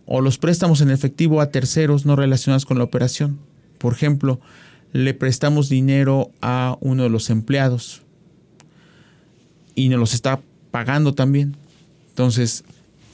o 0.05 0.21
los 0.21 0.37
préstamos 0.37 0.83
en 0.83 0.91
efectivo 0.91 1.41
a 1.41 1.51
terceros 1.51 2.05
no 2.05 2.17
relacionados 2.17 2.67
con 2.67 2.77
la 2.79 2.85
operación. 2.85 3.39
Por 3.79 3.95
ejemplo, 3.95 4.41
le 4.93 5.15
prestamos 5.15 5.69
dinero 5.69 6.31
a 6.43 6.77
uno 6.81 7.05
de 7.05 7.09
los 7.09 7.31
empleados 7.31 8.03
y 9.75 9.89
nos 9.89 9.99
los 9.99 10.15
está 10.15 10.41
pagando 10.71 11.15
también. 11.15 11.57
Entonces, 12.11 12.65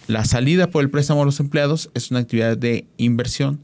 la 0.08 0.24
salida 0.24 0.70
por 0.70 0.82
el 0.82 0.90
préstamo 0.90 1.22
a 1.22 1.24
los 1.24 1.40
empleados 1.40 1.90
es 1.94 2.10
una 2.10 2.20
actividad 2.20 2.56
de 2.56 2.86
inversión 2.96 3.60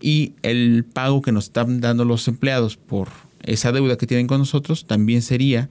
y 0.00 0.34
el 0.42 0.84
pago 0.84 1.22
que 1.22 1.32
nos 1.32 1.44
están 1.44 1.80
dando 1.80 2.04
los 2.04 2.26
empleados 2.28 2.76
por 2.76 3.08
esa 3.42 3.72
deuda 3.72 3.96
que 3.96 4.06
tienen 4.06 4.26
con 4.26 4.38
nosotros 4.38 4.86
también 4.86 5.22
sería 5.22 5.68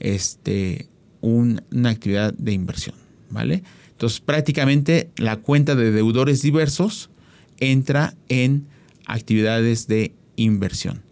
este, 0.00 0.88
una 1.20 1.90
actividad 1.90 2.34
de 2.34 2.52
inversión, 2.52 2.96
¿vale? 3.30 3.62
Entonces, 3.90 4.20
prácticamente 4.20 5.10
la 5.16 5.36
cuenta 5.36 5.74
de 5.74 5.92
deudores 5.92 6.42
diversos 6.42 7.10
entra 7.58 8.14
en 8.28 8.66
actividades 9.06 9.86
de 9.86 10.12
inversión 10.36 11.02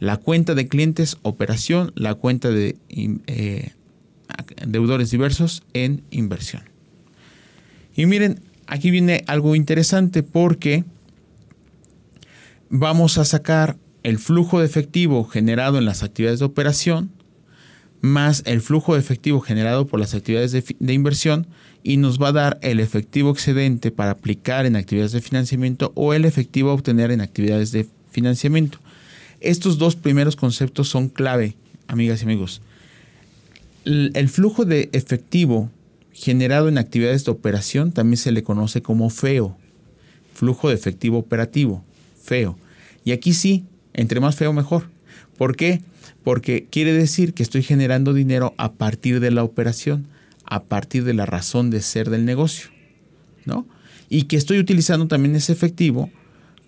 la 0.00 0.16
cuenta 0.16 0.54
de 0.54 0.68
clientes 0.68 1.16
operación, 1.22 1.92
la 1.94 2.14
cuenta 2.14 2.50
de 2.50 2.76
eh, 3.26 3.72
deudores 4.66 5.10
diversos 5.10 5.62
en 5.72 6.02
inversión. 6.10 6.62
Y 7.98 8.06
miren, 8.06 8.38
aquí 8.68 8.92
viene 8.92 9.24
algo 9.26 9.56
interesante 9.56 10.22
porque 10.22 10.84
vamos 12.70 13.18
a 13.18 13.24
sacar 13.24 13.76
el 14.04 14.20
flujo 14.20 14.60
de 14.60 14.66
efectivo 14.66 15.24
generado 15.24 15.78
en 15.78 15.84
las 15.84 16.04
actividades 16.04 16.38
de 16.38 16.44
operación 16.44 17.10
más 18.00 18.44
el 18.46 18.60
flujo 18.60 18.94
de 18.94 19.00
efectivo 19.00 19.40
generado 19.40 19.88
por 19.88 19.98
las 19.98 20.14
actividades 20.14 20.52
de, 20.52 20.92
inversión 20.92 21.48
y 21.82 21.96
nos 21.96 22.22
va 22.22 22.28
a 22.28 22.32
dar 22.32 22.58
el 22.62 22.78
efectivo 22.78 23.32
excedente 23.32 23.90
para 23.90 24.12
aplicar 24.12 24.64
en 24.64 24.76
actividades 24.76 25.10
de 25.10 25.20
financiamiento 25.20 25.90
o 25.96 26.14
el 26.14 26.24
efectivo 26.24 26.70
a 26.70 26.74
obtener 26.74 27.10
en 27.10 27.20
actividades 27.20 27.72
de 27.72 27.88
financiamiento. 28.12 28.78
Estos 29.40 29.76
dos 29.76 29.96
primeros 29.96 30.36
conceptos 30.36 30.88
son 30.88 31.08
clave, 31.08 31.56
amigas 31.88 32.20
y 32.20 32.26
amigos. 32.26 32.62
El 33.84 34.28
flujo 34.28 34.64
de 34.64 34.88
efectivo 34.92 35.68
generado 36.18 36.68
en 36.68 36.78
actividades 36.78 37.24
de 37.24 37.30
operación 37.30 37.92
también 37.92 38.16
se 38.16 38.32
le 38.32 38.42
conoce 38.42 38.82
como 38.82 39.08
feo. 39.08 39.56
Flujo 40.34 40.68
de 40.68 40.74
efectivo 40.74 41.18
operativo, 41.18 41.84
feo. 42.20 42.58
Y 43.04 43.12
aquí 43.12 43.32
sí, 43.32 43.64
entre 43.94 44.20
más 44.20 44.34
feo 44.36 44.52
mejor. 44.52 44.88
¿Por 45.36 45.54
qué? 45.56 45.80
Porque 46.24 46.66
quiere 46.70 46.92
decir 46.92 47.34
que 47.34 47.42
estoy 47.42 47.62
generando 47.62 48.12
dinero 48.14 48.52
a 48.58 48.72
partir 48.72 49.20
de 49.20 49.30
la 49.30 49.44
operación, 49.44 50.08
a 50.44 50.64
partir 50.64 51.04
de 51.04 51.14
la 51.14 51.24
razón 51.24 51.70
de 51.70 51.80
ser 51.80 52.10
del 52.10 52.24
negocio, 52.24 52.70
¿no? 53.44 53.66
Y 54.08 54.24
que 54.24 54.36
estoy 54.36 54.58
utilizando 54.58 55.06
también 55.06 55.36
ese 55.36 55.52
efectivo 55.52 56.10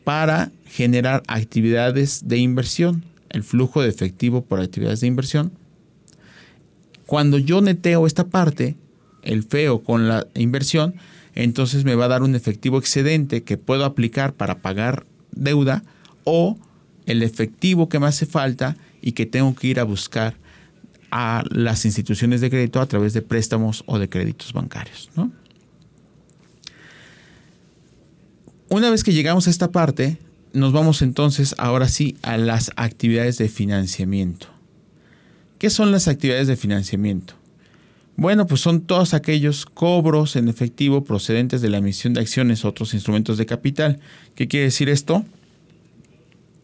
para 0.04 0.52
generar 0.66 1.22
actividades 1.26 2.28
de 2.28 2.38
inversión, 2.38 3.04
el 3.30 3.42
flujo 3.42 3.82
de 3.82 3.88
efectivo 3.88 4.44
por 4.44 4.60
actividades 4.60 5.00
de 5.00 5.08
inversión. 5.08 5.52
Cuando 7.06 7.38
yo 7.38 7.60
neteo 7.60 8.06
esta 8.06 8.28
parte, 8.28 8.76
el 9.22 9.42
feo 9.42 9.82
con 9.82 10.08
la 10.08 10.26
inversión, 10.34 10.94
entonces 11.34 11.84
me 11.84 11.94
va 11.94 12.06
a 12.06 12.08
dar 12.08 12.22
un 12.22 12.34
efectivo 12.34 12.78
excedente 12.78 13.42
que 13.42 13.56
puedo 13.56 13.84
aplicar 13.84 14.32
para 14.32 14.58
pagar 14.58 15.06
deuda 15.32 15.82
o 16.24 16.58
el 17.06 17.22
efectivo 17.22 17.88
que 17.88 17.98
me 17.98 18.06
hace 18.06 18.26
falta 18.26 18.76
y 19.00 19.12
que 19.12 19.26
tengo 19.26 19.54
que 19.54 19.68
ir 19.68 19.80
a 19.80 19.84
buscar 19.84 20.34
a 21.10 21.42
las 21.50 21.84
instituciones 21.84 22.40
de 22.40 22.50
crédito 22.50 22.80
a 22.80 22.86
través 22.86 23.12
de 23.12 23.22
préstamos 23.22 23.82
o 23.86 23.98
de 23.98 24.08
créditos 24.08 24.52
bancarios. 24.52 25.10
Una 28.68 28.90
vez 28.90 29.02
que 29.02 29.12
llegamos 29.12 29.48
a 29.48 29.50
esta 29.50 29.72
parte, 29.72 30.18
nos 30.52 30.72
vamos 30.72 31.02
entonces 31.02 31.54
ahora 31.58 31.88
sí 31.88 32.16
a 32.22 32.36
las 32.36 32.70
actividades 32.76 33.38
de 33.38 33.48
financiamiento. 33.48 34.46
¿Qué 35.58 35.70
son 35.70 35.90
las 35.90 36.06
actividades 36.06 36.46
de 36.46 36.56
financiamiento? 36.56 37.34
Bueno, 38.20 38.46
pues 38.46 38.60
son 38.60 38.82
todos 38.82 39.14
aquellos 39.14 39.64
cobros 39.64 40.36
en 40.36 40.48
efectivo 40.48 41.04
procedentes 41.04 41.62
de 41.62 41.70
la 41.70 41.78
emisión 41.78 42.12
de 42.12 42.20
acciones 42.20 42.62
o 42.62 42.68
otros 42.68 42.92
instrumentos 42.92 43.38
de 43.38 43.46
capital. 43.46 43.98
¿Qué 44.34 44.46
quiere 44.46 44.64
decir 44.64 44.90
esto? 44.90 45.24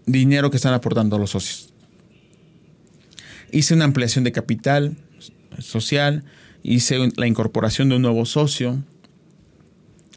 Dinero 0.04 0.50
que 0.50 0.58
están 0.58 0.74
aportando 0.74 1.16
los 1.16 1.30
socios. 1.30 1.72
Hice 3.52 3.72
una 3.72 3.86
ampliación 3.86 4.22
de 4.22 4.32
capital 4.32 4.98
social, 5.58 6.24
hice 6.62 6.98
la 7.16 7.26
incorporación 7.26 7.88
de 7.88 7.96
un 7.96 8.02
nuevo 8.02 8.26
socio, 8.26 8.84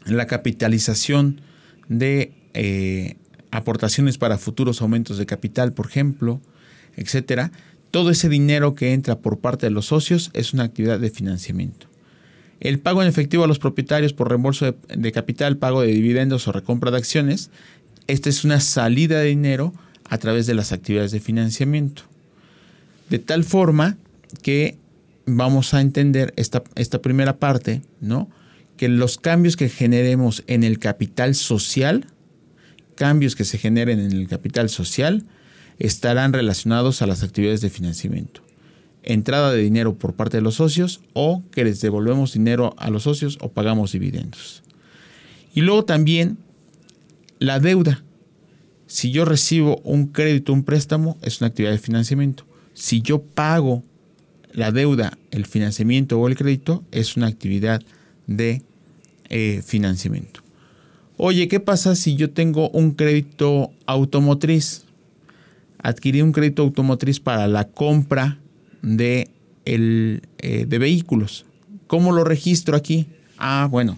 la 0.04 0.26
capitalización 0.26 1.40
de 1.88 2.34
eh, 2.52 3.16
aportaciones 3.50 4.18
para 4.18 4.36
futuros 4.36 4.82
aumentos 4.82 5.16
de 5.16 5.24
capital, 5.24 5.72
por 5.72 5.86
ejemplo, 5.86 6.42
etcétera. 6.96 7.50
Todo 7.90 8.10
ese 8.10 8.28
dinero 8.28 8.74
que 8.74 8.92
entra 8.92 9.18
por 9.18 9.38
parte 9.38 9.66
de 9.66 9.70
los 9.70 9.86
socios 9.86 10.30
es 10.32 10.52
una 10.52 10.64
actividad 10.64 11.00
de 11.00 11.10
financiamiento. 11.10 11.88
El 12.60 12.78
pago 12.78 13.02
en 13.02 13.08
efectivo 13.08 13.44
a 13.44 13.46
los 13.46 13.58
propietarios 13.58 14.12
por 14.12 14.28
reembolso 14.28 14.76
de, 14.88 15.12
capital, 15.12 15.56
pago 15.56 15.80
de 15.80 15.88
dividendos 15.88 16.46
o 16.46 16.52
recompra 16.52 16.90
de 16.90 16.98
acciones, 16.98 17.50
esta 18.06 18.28
es 18.28 18.44
una 18.44 18.60
salida 18.60 19.18
de 19.18 19.28
dinero 19.28 19.72
a 20.08 20.18
través 20.18 20.46
de 20.46 20.54
las 20.54 20.72
actividades 20.72 21.10
de 21.10 21.20
financiamiento. 21.20 22.02
De 23.08 23.18
tal 23.18 23.44
forma 23.44 23.96
que 24.42 24.76
vamos 25.26 25.74
a 25.74 25.80
entender 25.80 26.34
esta, 26.36 26.62
esta 26.74 27.00
primera 27.00 27.38
parte, 27.38 27.82
¿no? 28.00 28.28
Que 28.76 28.88
los 28.88 29.18
cambios 29.18 29.56
que 29.56 29.68
generemos 29.68 30.44
en 30.46 30.62
el 30.62 30.78
capital 30.78 31.34
social, 31.34 32.06
cambios 32.94 33.36
que 33.36 33.44
se 33.44 33.58
generen 33.58 34.00
en 34.00 34.12
el 34.12 34.28
capital 34.28 34.68
social, 34.68 35.24
estarán 35.80 36.32
relacionados 36.32 37.02
a 37.02 37.06
las 37.06 37.24
actividades 37.24 37.62
de 37.62 37.70
financiamiento. 37.70 38.42
Entrada 39.02 39.50
de 39.50 39.62
dinero 39.62 39.94
por 39.94 40.14
parte 40.14 40.36
de 40.36 40.42
los 40.42 40.56
socios 40.56 41.00
o 41.14 41.42
que 41.50 41.64
les 41.64 41.80
devolvemos 41.80 42.34
dinero 42.34 42.74
a 42.76 42.90
los 42.90 43.04
socios 43.04 43.38
o 43.40 43.50
pagamos 43.50 43.92
dividendos. 43.92 44.62
Y 45.54 45.62
luego 45.62 45.84
también 45.84 46.36
la 47.38 47.58
deuda. 47.58 48.04
Si 48.86 49.10
yo 49.10 49.24
recibo 49.24 49.80
un 49.82 50.08
crédito, 50.08 50.52
un 50.52 50.64
préstamo, 50.64 51.16
es 51.22 51.40
una 51.40 51.48
actividad 51.48 51.72
de 51.72 51.78
financiamiento. 51.78 52.44
Si 52.74 53.00
yo 53.00 53.22
pago 53.22 53.82
la 54.52 54.72
deuda, 54.72 55.16
el 55.30 55.46
financiamiento 55.46 56.20
o 56.20 56.28
el 56.28 56.36
crédito, 56.36 56.84
es 56.90 57.16
una 57.16 57.26
actividad 57.26 57.82
de 58.26 58.62
eh, 59.30 59.62
financiamiento. 59.64 60.40
Oye, 61.16 61.48
¿qué 61.48 61.60
pasa 61.60 61.94
si 61.94 62.16
yo 62.16 62.30
tengo 62.30 62.68
un 62.70 62.92
crédito 62.92 63.70
automotriz? 63.86 64.84
Adquirí 65.82 66.22
un 66.22 66.32
crédito 66.32 66.62
automotriz 66.62 67.20
para 67.20 67.48
la 67.48 67.64
compra 67.68 68.38
de, 68.82 69.30
el, 69.64 70.22
eh, 70.38 70.66
de 70.66 70.78
vehículos. 70.78 71.46
¿Cómo 71.86 72.12
lo 72.12 72.24
registro 72.24 72.76
aquí? 72.76 73.06
Ah, 73.38 73.66
bueno, 73.70 73.96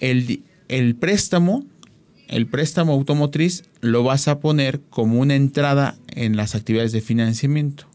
el, 0.00 0.42
el 0.68 0.96
préstamo 0.96 1.64
el 2.28 2.46
préstamo 2.46 2.92
automotriz 2.92 3.64
lo 3.80 4.02
vas 4.02 4.28
a 4.28 4.40
poner 4.40 4.80
como 4.90 5.20
una 5.20 5.34
entrada 5.34 5.96
en 6.08 6.36
las 6.36 6.54
actividades 6.54 6.92
de 6.92 7.00
financiamiento. 7.00 7.86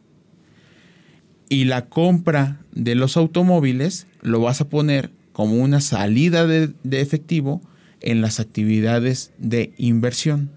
Y 1.50 1.66
la 1.66 1.88
compra 1.88 2.62
de 2.72 2.96
los 2.96 3.18
automóviles 3.18 4.08
lo 4.22 4.40
vas 4.40 4.62
a 4.62 4.70
poner 4.70 5.12
como 5.34 5.56
una 5.56 5.82
salida 5.82 6.46
de, 6.46 6.74
efectivo 6.92 7.62
en 8.02 8.22
las 8.22 8.40
actividades 8.40 9.32
de 9.40 9.74
inversión. 9.78 10.52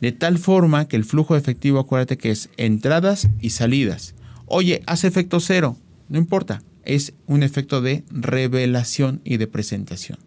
De 0.00 0.12
tal 0.12 0.38
forma 0.38 0.88
que 0.88 0.96
el 0.96 1.04
flujo 1.04 1.34
de 1.34 1.40
efectivo, 1.40 1.78
acuérdate 1.78 2.18
que 2.18 2.30
es 2.30 2.50
entradas 2.56 3.28
y 3.40 3.50
salidas. 3.50 4.14
Oye, 4.46 4.82
hace 4.86 5.06
efecto 5.06 5.40
cero, 5.40 5.76
no 6.08 6.18
importa, 6.18 6.62
es 6.84 7.14
un 7.26 7.42
efecto 7.42 7.80
de 7.80 8.04
revelación 8.10 9.20
y 9.24 9.38
de 9.38 9.46
presentación 9.46 10.18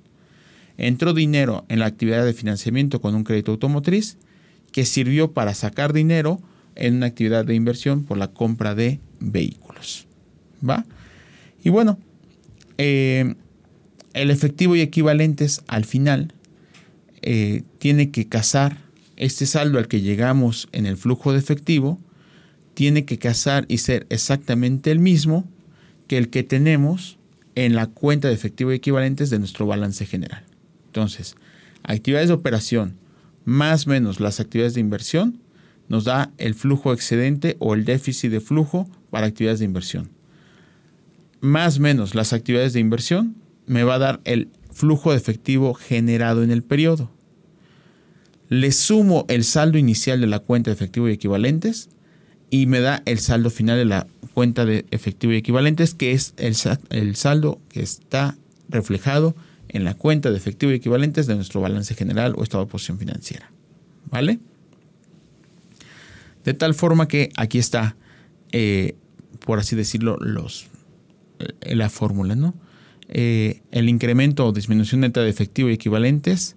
entró 0.80 1.14
dinero 1.14 1.66
en 1.68 1.80
la 1.80 1.86
actividad 1.86 2.26
de 2.26 2.34
financiamiento 2.34 3.02
con 3.02 3.14
un 3.14 3.26
crédito 3.26 3.52
automotriz 3.52 4.18
que 4.72 4.86
sirvió 4.86 5.34
para 5.34 5.54
sacar 5.54 5.92
dinero 5.92 6.42
en 6.76 6.96
una 6.96 7.08
actividad 7.08 7.44
de 7.44 7.54
inversión 7.54 8.06
por 8.06 8.18
la 8.18 8.30
compra 8.30 8.76
de 8.76 9.02
vehículos. 9.20 10.08
¿Va? 10.68 10.86
Y 11.64 11.70
bueno, 11.70 12.00
eh, 12.78 13.36
el 14.14 14.32
efectivo 14.32 14.76
y 14.76 14.82
equivalentes 14.82 15.64
al 15.68 15.84
final 15.84 16.34
eh, 17.22 17.64
tiene 17.80 18.12
que 18.12 18.30
casar 18.30 18.78
este 19.20 19.46
saldo 19.46 19.78
al 19.78 19.88
que 19.88 20.02
llegamos 20.02 20.68
en 20.72 20.86
el 20.86 20.98
flujo 20.98 21.32
de 21.32 21.40
efectivo, 21.40 22.00
tiene 22.74 23.06
que 23.06 23.20
casar 23.20 23.66
y 23.68 23.80
ser 23.80 24.08
exactamente 24.10 24.90
el 24.90 25.00
mismo 25.00 25.48
que 26.08 26.18
el 26.18 26.30
que 26.30 26.44
tenemos 26.44 27.20
en 27.56 27.76
la 27.76 27.88
cuenta 27.88 28.30
de 28.30 28.34
efectivo 28.34 28.72
equivalentes 28.72 29.30
de 29.30 29.38
nuestro 29.38 29.68
balance 29.68 30.06
general. 30.06 30.44
Entonces, 30.88 31.36
actividades 31.84 32.30
de 32.30 32.36
operación 32.36 32.96
más 33.46 33.88
menos 33.88 34.20
las 34.20 34.40
actividades 34.40 34.76
de 34.76 34.82
inversión 34.82 35.42
nos 35.88 36.06
da 36.06 36.32
el 36.38 36.54
flujo 36.54 36.94
excedente 36.94 37.58
o 37.60 37.74
el 37.74 37.84
déficit 37.84 38.32
de 38.32 38.42
flujo 38.42 38.88
para 39.10 39.28
actividades 39.28 39.60
de 39.60 39.66
inversión. 39.66 40.10
Más 41.42 41.80
menos 41.80 42.16
las 42.16 42.32
actividades 42.32 42.74
de 42.74 42.80
inversión 42.80 43.36
me 43.66 43.84
va 43.84 43.96
a 43.96 44.00
dar 44.00 44.22
el 44.24 44.50
flujo 44.72 45.12
de 45.12 45.18
efectivo 45.18 45.74
generado 45.74 46.44
en 46.44 46.52
el 46.52 46.64
periodo. 46.64 47.12
Le 48.50 48.72
sumo 48.72 49.26
el 49.30 49.44
saldo 49.44 49.78
inicial 49.78 50.20
de 50.22 50.28
la 50.28 50.40
cuenta 50.40 50.72
de 50.72 50.76
efectivo 50.76 51.08
y 51.08 51.14
equivalentes 51.14 51.90
y 52.50 52.66
me 52.66 52.80
da 52.80 53.04
el 53.06 53.20
saldo 53.20 53.50
final 53.50 53.78
de 53.78 53.86
la 53.86 54.08
cuenta 54.34 54.66
de 54.66 54.86
efectivo 54.92 55.34
y 55.34 55.38
equivalentes, 55.38 55.94
que 55.94 56.12
es 56.12 56.34
el, 56.38 56.56
el 56.90 57.16
saldo 57.16 57.62
que 57.70 57.82
está 57.82 58.38
reflejado 58.68 59.36
en 59.70 59.84
la 59.84 59.94
cuenta 59.94 60.32
de 60.32 60.38
efectivo 60.38 60.72
y 60.72 60.76
equivalentes 60.76 61.28
de 61.28 61.36
nuestro 61.36 61.62
balance 61.62 61.94
general 61.94 62.34
o 62.38 62.44
estado 62.44 62.66
de 62.66 62.72
posición 62.72 62.98
financiera. 62.98 63.52
¿Vale? 64.10 64.40
De 66.44 66.54
tal 66.54 66.74
forma 66.74 67.08
que 67.08 67.32
aquí 67.36 67.60
está, 67.60 67.96
eh, 68.52 68.96
por 69.46 69.60
así 69.60 69.76
decirlo, 69.76 70.18
los, 70.18 70.68
eh, 71.62 71.76
la 71.76 71.90
fórmula, 71.90 72.36
¿no? 72.36 72.56
Eh, 73.10 73.62
el 73.72 73.90
incremento 73.90 74.46
o 74.48 74.52
disminución 74.52 75.02
neta 75.02 75.22
de 75.22 75.30
efectivo 75.30 75.70
y 75.70 75.74
equivalentes, 75.74 76.56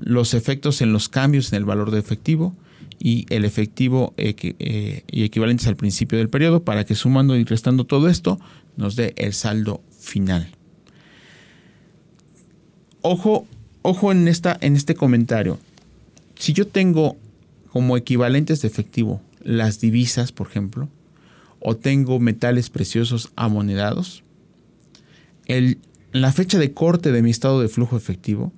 los 0.00 0.34
efectos 0.34 0.82
en 0.82 0.92
los 0.92 1.08
cambios 1.08 1.52
en 1.52 1.58
el 1.58 1.64
valor 1.64 1.90
de 1.90 1.98
efectivo 1.98 2.54
y 2.98 3.26
el 3.30 3.44
efectivo 3.44 4.14
y 4.16 5.22
equivalentes 5.22 5.66
al 5.66 5.76
principio 5.76 6.18
del 6.18 6.28
periodo 6.28 6.64
para 6.64 6.84
que 6.84 6.94
sumando 6.94 7.36
y 7.36 7.44
restando 7.44 7.84
todo 7.84 8.08
esto 8.08 8.38
nos 8.76 8.96
dé 8.96 9.14
el 9.16 9.32
saldo 9.32 9.82
final 9.98 10.50
ojo, 13.02 13.46
ojo 13.82 14.12
en, 14.12 14.28
esta, 14.28 14.56
en 14.60 14.76
este 14.76 14.94
comentario. 14.94 15.58
Si 16.36 16.52
yo 16.52 16.66
tengo 16.66 17.16
como 17.70 17.96
equivalentes 17.96 18.62
de 18.62 18.68
efectivo 18.68 19.20
las 19.42 19.80
divisas, 19.80 20.32
por 20.32 20.48
ejemplo, 20.48 20.88
o 21.60 21.76
tengo 21.76 22.18
metales 22.18 22.70
preciosos 22.70 23.32
amonedados, 23.36 24.22
el, 25.46 25.78
la 26.12 26.32
fecha 26.32 26.58
de 26.58 26.72
corte 26.72 27.12
de 27.12 27.22
mi 27.22 27.30
estado 27.30 27.60
de 27.60 27.68
flujo 27.68 27.96
efectivo, 27.96 28.52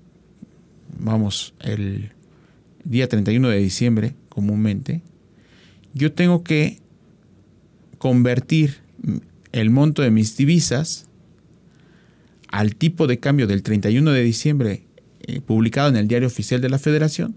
vamos, 0.98 1.54
el 1.60 2.12
día 2.84 3.08
31 3.08 3.48
de 3.48 3.58
diciembre 3.58 4.14
comúnmente, 4.28 5.02
yo 5.94 6.12
tengo 6.12 6.42
que 6.42 6.80
convertir 7.98 8.78
el 9.52 9.70
monto 9.70 10.02
de 10.02 10.10
mis 10.10 10.36
divisas 10.36 11.06
al 12.48 12.76
tipo 12.76 13.06
de 13.06 13.18
cambio 13.18 13.46
del 13.46 13.62
31 13.62 14.10
de 14.10 14.22
diciembre 14.22 14.84
eh, 15.20 15.40
publicado 15.40 15.88
en 15.88 15.96
el 15.96 16.08
Diario 16.08 16.28
Oficial 16.28 16.60
de 16.60 16.68
la 16.68 16.78
Federación 16.78 17.36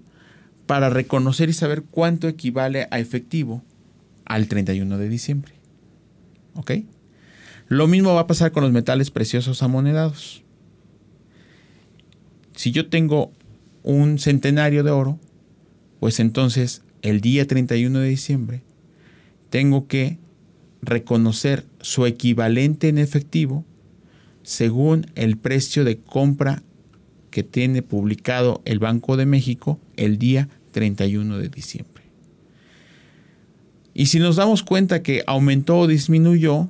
para 0.65 0.89
reconocer 0.89 1.49
y 1.49 1.53
saber 1.53 1.83
cuánto 1.83 2.27
equivale 2.27 2.87
a 2.91 2.99
efectivo 2.99 3.63
al 4.25 4.47
31 4.47 4.97
de 4.97 5.09
diciembre. 5.09 5.53
¿Ok? 6.55 6.71
Lo 7.67 7.87
mismo 7.87 8.13
va 8.13 8.21
a 8.21 8.27
pasar 8.27 8.51
con 8.51 8.63
los 8.63 8.71
metales 8.71 9.11
preciosos 9.11 9.61
amonedados. 9.63 10.43
Si 12.55 12.71
yo 12.71 12.89
tengo 12.89 13.31
un 13.85 14.17
centenario 14.17 14.83
de 14.83 14.89
oro, 14.89 15.19
pues 15.99 16.19
entonces 16.19 16.81
el 17.03 17.21
día 17.21 17.45
31 17.45 17.99
de 17.99 18.09
diciembre 18.09 18.63
tengo 19.51 19.87
que 19.87 20.17
reconocer 20.81 21.65
su 21.81 22.05
equivalente 22.07 22.89
en 22.89 22.97
efectivo 22.97 23.63
según 24.41 25.05
el 25.15 25.37
precio 25.37 25.83
de 25.83 25.99
compra 25.99 26.63
que 27.29 27.43
tiene 27.43 27.83
publicado 27.83 28.61
el 28.65 28.79
Banco 28.79 29.17
de 29.17 29.27
México 29.27 29.79
el 29.97 30.17
día 30.17 30.49
31 30.71 31.37
de 31.37 31.49
diciembre. 31.49 32.03
Y 33.93 34.07
si 34.07 34.19
nos 34.19 34.35
damos 34.35 34.63
cuenta 34.63 35.03
que 35.03 35.23
aumentó 35.27 35.79
o 35.79 35.87
disminuyó, 35.87 36.69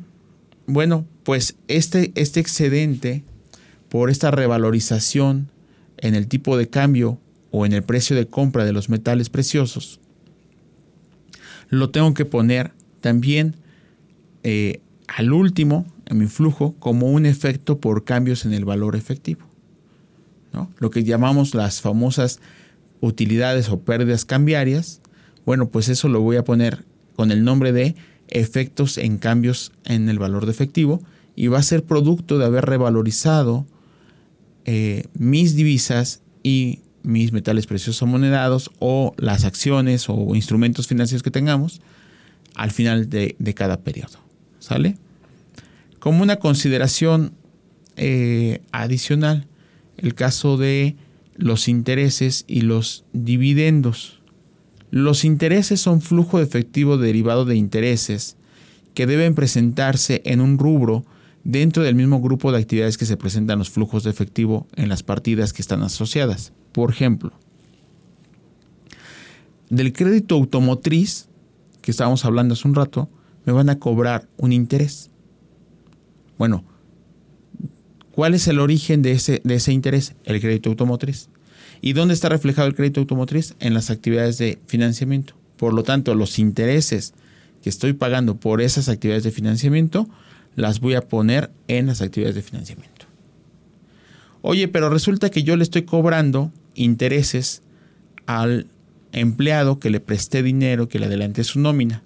bueno, 0.67 1.06
pues 1.23 1.56
este, 1.69 2.12
este 2.15 2.39
excedente 2.41 3.23
por 3.89 4.10
esta 4.10 4.32
revalorización 4.32 5.49
en 5.97 6.15
el 6.15 6.27
tipo 6.27 6.58
de 6.58 6.67
cambio 6.69 7.19
o 7.51 7.65
en 7.65 7.73
el 7.73 7.84
precio 7.84 8.15
de 8.15 8.27
compra 8.27 8.65
de 8.65 8.73
los 8.73 8.89
metales 8.89 9.29
preciosos, 9.29 9.99
lo 11.69 11.89
tengo 11.89 12.13
que 12.13 12.25
poner 12.25 12.71
también 13.01 13.55
eh, 14.43 14.81
al 15.08 15.34
último 15.34 15.86
en 16.05 16.19
mi 16.19 16.27
flujo 16.27 16.75
como 16.79 17.12
un 17.12 17.25
efecto 17.25 17.79
por 17.79 18.03
cambios 18.03 18.45
en 18.45 18.53
el 18.53 18.65
valor 18.65 18.95
efectivo. 18.95 19.41
¿no? 20.53 20.69
Lo 20.77 20.89
que 20.89 21.03
llamamos 21.03 21.53
las 21.53 21.81
famosas 21.81 22.39
utilidades 23.01 23.69
o 23.69 23.79
pérdidas 23.79 24.25
cambiarias, 24.25 25.01
bueno, 25.45 25.69
pues 25.69 25.89
eso 25.89 26.08
lo 26.10 26.21
voy 26.21 26.38
a 26.38 26.43
poner 26.43 26.86
con 27.15 27.31
el 27.31 27.43
nombre 27.43 27.71
de 27.71 27.95
efectos 28.27 28.97
en 28.97 29.17
cambios 29.17 29.71
en 29.84 30.10
el 30.10 30.19
valor 30.19 30.45
de 30.45 30.51
efectivo 30.51 31.01
y 31.36 31.47
va 31.47 31.60
a 31.60 31.63
ser 31.63 31.84
producto 31.84 32.38
de 32.38 32.45
haber 32.45 32.65
revalorizado 32.65 33.65
eh, 34.65 35.06
mis 35.13 35.56
divisas 35.56 36.21
y 36.43 36.80
mis 37.04 37.32
metales 37.32 37.67
preciosos 37.67 38.08
monedados 38.08 38.71
o 38.80 39.13
las 39.17 39.45
acciones 39.45 40.06
o 40.10 40.36
instrumentos 40.36 40.88
financieros 40.88 41.23
que 41.23 41.32
tengamos 41.32 41.82
al 42.56 42.71
final 42.71 43.10
de, 43.10 43.36
de 43.38 43.54
cada 43.54 43.82
periodo. 43.82 44.19
¿Sale? 44.60 44.97
Como 45.99 46.23
una 46.23 46.38
consideración 46.38 47.34
eh, 47.97 48.62
adicional, 48.71 49.47
el 49.97 50.15
caso 50.15 50.58
de 50.58 50.95
los 51.36 51.67
intereses 51.67 52.43
y 52.47 52.62
los 52.62 53.06
dividendos. 53.13 54.21
Los 54.91 55.23
intereses 55.25 55.80
son 55.82 56.01
flujo 56.01 56.38
de 56.38 56.43
efectivo 56.43 56.97
derivado 56.97 57.45
de 57.45 57.56
intereses 57.56 58.36
que 58.93 59.08
deben 59.08 59.36
presentarse 59.36 60.21
en 60.25 60.41
un 60.41 60.58
rubro 60.58 61.06
dentro 61.45 61.84
del 61.84 61.95
mismo 61.95 62.19
grupo 62.19 62.51
de 62.51 62.58
actividades 62.58 62.97
que 62.97 63.05
se 63.05 63.15
presentan 63.15 63.60
los 63.60 63.69
flujos 63.69 64.03
de 64.03 64.10
efectivo 64.10 64.67
en 64.75 64.89
las 64.89 65.03
partidas 65.03 65.53
que 65.53 65.62
están 65.62 65.84
asociadas. 65.84 66.51
Por 66.73 66.89
ejemplo, 66.89 67.31
del 69.69 69.93
crédito 69.93 70.36
automotriz, 70.36 71.29
que 71.81 71.91
estábamos 71.91 72.25
hablando 72.25 72.55
hace 72.55 72.67
un 72.67 72.75
rato, 72.75 73.08
me 73.45 73.53
van 73.53 73.69
a 73.69 73.79
cobrar 73.79 74.27
un 74.38 74.51
interés. 74.51 75.12
Bueno, 76.39 76.65
¿cuál 78.12 78.34
es 78.34 78.47
el 78.47 78.60
origen 78.60 79.03
de 79.03 79.12
ese, 79.12 79.39
de 79.43 79.55
ese 79.55 79.71
interés? 79.71 80.15
El 80.25 80.41
crédito 80.41 80.69
automotriz. 80.71 81.29
¿Y 81.79 81.93
dónde 81.93 82.15
está 82.15 82.27
reflejado 82.27 82.67
el 82.67 82.75
crédito 82.75 83.01
automotriz? 83.01 83.55
En 83.60 83.75
las 83.75 83.91
actividades 83.91 84.39
de 84.39 84.58
financiamiento. 84.65 85.36
Por 85.58 85.73
lo 85.73 85.84
tanto, 85.84 86.15
los 86.15 86.39
intereses 86.39 87.13
que 87.62 87.69
estoy 87.69 87.93
pagando 87.93 88.36
por 88.36 88.62
esas 88.62 88.89
actividades 88.89 89.23
de 89.23 89.31
financiamiento 89.31 90.10
las 90.56 90.80
voy 90.80 90.96
a 90.96 91.02
poner 91.02 91.52
en 91.68 91.88
las 91.88 92.02
actividades 92.02 92.36
de 92.36 92.41
financiamiento. 92.41 93.06
Oye, 94.41 94.68
pero 94.68 94.89
resulta 94.89 95.30
que 95.30 95.44
yo 95.44 95.56
le 95.56 95.63
estoy 95.63 95.84
cobrando 95.84 96.52
intereses 96.76 97.62
al 98.26 98.68
empleado 99.12 99.80
que 99.80 99.89
le 99.89 100.00
presté 100.00 100.44
dinero, 100.44 100.88
que 100.88 101.00
le 101.00 101.08
adelanté 101.08 101.44
su 101.44 101.60
nómina. 101.60 102.04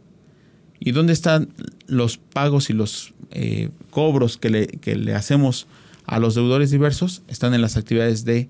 ¿Y 0.80 0.92
dónde 0.92 1.12
están 1.12 1.50
los 1.88 2.18
pagos 2.18 2.70
y 2.70 2.74
los 2.74 3.14
eh, 3.32 3.70
cobros 3.90 4.38
que 4.38 4.50
le, 4.50 4.68
que 4.68 4.96
le, 4.96 5.14
hacemos 5.14 5.68
a 6.06 6.20
los 6.20 6.36
deudores 6.36 6.72
diversos? 6.72 7.24
Están 7.28 7.54
en 7.54 7.62
las 7.62 7.76
actividades 7.76 8.24
de 8.24 8.48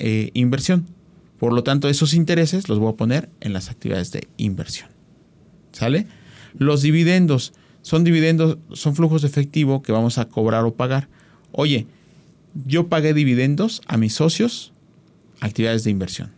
eh, 0.00 0.30
inversión. 0.34 0.86
Por 1.38 1.52
lo 1.52 1.62
tanto, 1.62 1.88
esos 1.88 2.14
intereses 2.14 2.68
los 2.68 2.78
voy 2.78 2.92
a 2.92 2.96
poner 2.96 3.28
en 3.40 3.52
las 3.52 3.70
actividades 3.70 4.10
de 4.10 4.26
inversión. 4.36 4.88
¿Sale? 5.70 6.06
Los 6.58 6.82
dividendos 6.82 7.52
son 7.82 8.04
dividendos, 8.04 8.58
son 8.72 8.94
flujos 8.94 9.22
de 9.22 9.28
efectivo 9.28 9.82
que 9.82 9.92
vamos 9.92 10.18
a 10.18 10.24
cobrar 10.26 10.64
o 10.64 10.74
pagar. 10.74 11.08
Oye, 11.50 11.86
yo 12.66 12.88
pagué 12.88 13.12
dividendos 13.14 13.82
a 13.86 13.96
mis 13.96 14.14
socios, 14.14 14.72
actividades 15.40 15.84
de 15.84 15.90
inversión. 15.90 16.30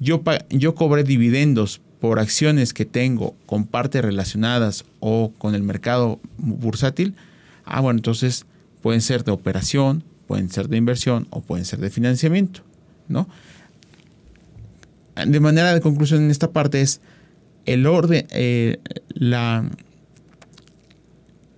Yo, 0.00 0.22
yo 0.50 0.74
cobré 0.74 1.04
dividendos 1.04 1.80
por 2.00 2.18
acciones 2.18 2.74
que 2.74 2.84
tengo 2.84 3.34
con 3.46 3.64
partes 3.64 4.02
relacionadas 4.02 4.84
o 5.00 5.32
con 5.38 5.54
el 5.54 5.62
mercado 5.62 6.20
bursátil. 6.36 7.14
Ah, 7.64 7.80
bueno, 7.80 7.98
entonces 7.98 8.44
pueden 8.82 9.00
ser 9.00 9.24
de 9.24 9.32
operación, 9.32 10.04
pueden 10.26 10.50
ser 10.50 10.68
de 10.68 10.76
inversión 10.76 11.26
o 11.30 11.40
pueden 11.40 11.64
ser 11.64 11.78
de 11.78 11.90
financiamiento, 11.90 12.60
¿no? 13.08 13.28
De 15.14 15.40
manera 15.40 15.72
de 15.72 15.80
conclusión 15.80 16.24
en 16.24 16.30
esta 16.30 16.50
parte 16.50 16.80
es 16.80 17.00
el 17.66 17.86
orden, 17.86 18.26
eh, 18.30 18.78
la, 19.08 19.64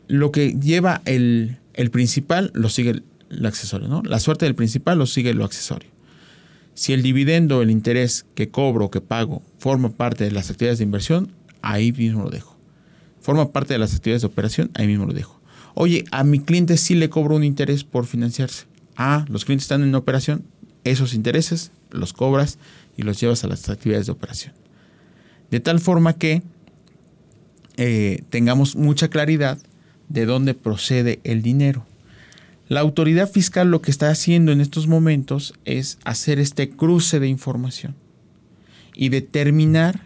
lo 0.08 0.32
que 0.32 0.54
lleva 0.54 1.02
el, 1.04 1.58
principal 1.90 2.50
lo 2.54 2.68
sigue 2.68 3.02
el, 3.30 3.46
accesorio, 3.46 3.88
¿no? 3.88 4.02
La 4.02 4.20
suerte 4.20 4.44
del 4.44 4.54
principal 4.54 4.98
lo 4.98 5.06
sigue 5.06 5.34
lo 5.34 5.44
accesorio. 5.44 5.90
Si 6.74 6.92
el 6.92 7.02
dividendo, 7.02 7.62
el 7.62 7.70
interés 7.70 8.26
que 8.34 8.50
cobro, 8.50 8.90
que 8.90 9.00
pago, 9.00 9.42
forma 9.58 9.90
parte 9.90 10.24
de 10.24 10.30
las 10.30 10.50
actividades 10.50 10.78
de 10.78 10.84
inversión, 10.84 11.32
ahí 11.62 11.92
mismo 11.92 12.22
lo 12.22 12.30
dejo. 12.30 12.56
Forma 13.20 13.50
parte 13.50 13.74
de 13.74 13.78
las 13.78 13.94
actividades 13.94 14.22
de 14.22 14.28
operación, 14.28 14.70
ahí 14.74 14.86
mismo 14.86 15.06
lo 15.06 15.12
dejo. 15.12 15.40
Oye, 15.74 16.04
a 16.10 16.22
mi 16.24 16.40
cliente 16.40 16.76
sí 16.76 16.94
le 16.94 17.10
cobro 17.10 17.36
un 17.36 17.44
interés 17.44 17.84
por 17.84 18.06
financiarse. 18.06 18.66
Ah, 18.96 19.24
los 19.28 19.44
clientes 19.44 19.64
están 19.64 19.82
en 19.82 19.94
operación, 19.94 20.44
esos 20.84 21.14
intereses 21.14 21.72
los 21.90 22.12
cobras 22.12 22.58
y 22.96 23.02
los 23.02 23.20
llevas 23.20 23.44
a 23.44 23.48
las 23.48 23.68
actividades 23.68 24.06
de 24.06 24.12
operación. 24.12 24.54
De 25.50 25.60
tal 25.60 25.80
forma 25.80 26.14
que 26.14 26.42
eh, 27.76 28.22
tengamos 28.30 28.76
mucha 28.76 29.08
claridad 29.08 29.58
de 30.08 30.26
dónde 30.26 30.54
procede 30.54 31.20
el 31.24 31.42
dinero. 31.42 31.86
La 32.68 32.80
autoridad 32.80 33.30
fiscal 33.30 33.70
lo 33.70 33.80
que 33.80 33.90
está 33.90 34.10
haciendo 34.10 34.52
en 34.52 34.60
estos 34.60 34.88
momentos 34.88 35.54
es 35.64 35.98
hacer 36.04 36.38
este 36.38 36.70
cruce 36.70 37.20
de 37.20 37.28
información 37.28 37.94
y 38.94 39.10
determinar 39.10 40.00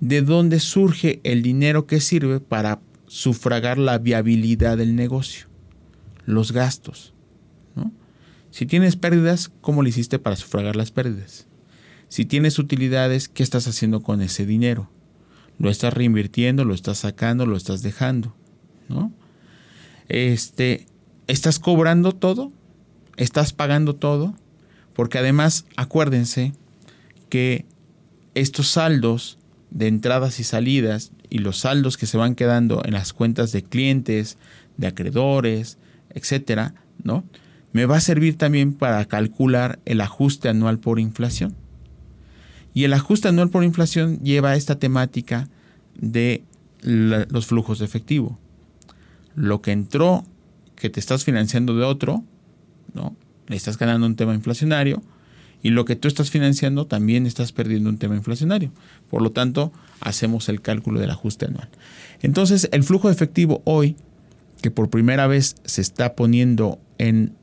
de 0.00 0.22
dónde 0.22 0.58
surge 0.58 1.20
el 1.22 1.42
dinero 1.42 1.86
que 1.86 2.00
sirve 2.00 2.40
para 2.40 2.80
sufragar 3.06 3.78
la 3.78 3.98
viabilidad 3.98 4.78
del 4.78 4.96
negocio, 4.96 5.46
los 6.24 6.52
gastos. 6.52 7.12
Si 8.50 8.66
tienes 8.66 8.96
pérdidas, 8.96 9.50
¿cómo 9.62 9.82
le 9.82 9.88
hiciste 9.88 10.18
para 10.18 10.36
sufragar 10.36 10.76
las 10.76 10.90
pérdidas? 10.90 11.46
Si 12.08 12.26
tienes 12.26 12.58
utilidades, 12.58 13.28
¿qué 13.28 13.42
estás 13.42 13.66
haciendo 13.66 14.02
con 14.02 14.20
ese 14.20 14.44
dinero? 14.44 14.90
¿Lo 15.58 15.70
estás 15.70 15.94
reinvirtiendo, 15.94 16.66
lo 16.66 16.74
estás 16.74 16.98
sacando, 16.98 17.46
lo 17.46 17.56
estás 17.56 17.82
dejando? 17.82 18.34
¿no? 18.88 19.12
Este, 20.12 20.86
estás 21.26 21.58
cobrando 21.58 22.12
todo, 22.12 22.52
estás 23.16 23.54
pagando 23.54 23.94
todo, 23.94 24.34
porque 24.92 25.16
además 25.16 25.64
acuérdense 25.74 26.52
que 27.30 27.64
estos 28.34 28.68
saldos 28.68 29.38
de 29.70 29.88
entradas 29.88 30.38
y 30.38 30.44
salidas 30.44 31.12
y 31.30 31.38
los 31.38 31.60
saldos 31.60 31.96
que 31.96 32.04
se 32.04 32.18
van 32.18 32.34
quedando 32.34 32.82
en 32.84 32.92
las 32.92 33.14
cuentas 33.14 33.52
de 33.52 33.62
clientes, 33.62 34.36
de 34.76 34.86
acreedores, 34.86 35.78
etcétera, 36.10 36.74
¿no? 37.02 37.24
Me 37.72 37.86
va 37.86 37.96
a 37.96 38.00
servir 38.02 38.36
también 38.36 38.74
para 38.74 39.02
calcular 39.06 39.78
el 39.86 40.02
ajuste 40.02 40.50
anual 40.50 40.78
por 40.78 41.00
inflación. 41.00 41.54
Y 42.74 42.84
el 42.84 42.92
ajuste 42.92 43.28
anual 43.28 43.48
por 43.48 43.64
inflación 43.64 44.18
lleva 44.18 44.56
esta 44.56 44.78
temática 44.78 45.48
de 45.94 46.44
los 46.82 47.46
flujos 47.46 47.78
de 47.78 47.86
efectivo 47.86 48.38
lo 49.34 49.62
que 49.62 49.72
entró 49.72 50.24
que 50.76 50.90
te 50.90 51.00
estás 51.00 51.24
financiando 51.24 51.76
de 51.76 51.84
otro, 51.84 52.24
¿no? 52.94 53.16
Le 53.46 53.56
estás 53.56 53.78
ganando 53.78 54.06
un 54.06 54.16
tema 54.16 54.34
inflacionario 54.34 55.02
y 55.62 55.70
lo 55.70 55.84
que 55.84 55.94
tú 55.94 56.08
estás 56.08 56.30
financiando 56.30 56.86
también 56.86 57.26
estás 57.26 57.52
perdiendo 57.52 57.88
un 57.88 57.98
tema 57.98 58.16
inflacionario. 58.16 58.72
Por 59.08 59.22
lo 59.22 59.30
tanto, 59.30 59.72
hacemos 60.00 60.48
el 60.48 60.60
cálculo 60.60 60.98
del 60.98 61.10
ajuste 61.10 61.46
anual. 61.46 61.68
Entonces, 62.20 62.68
el 62.72 62.82
flujo 62.82 63.08
de 63.08 63.14
efectivo 63.14 63.62
hoy, 63.64 63.96
que 64.60 64.70
por 64.70 64.90
primera 64.90 65.26
vez 65.26 65.54
se 65.64 65.80
está 65.80 66.14
poniendo 66.16 66.80
en 66.98 67.36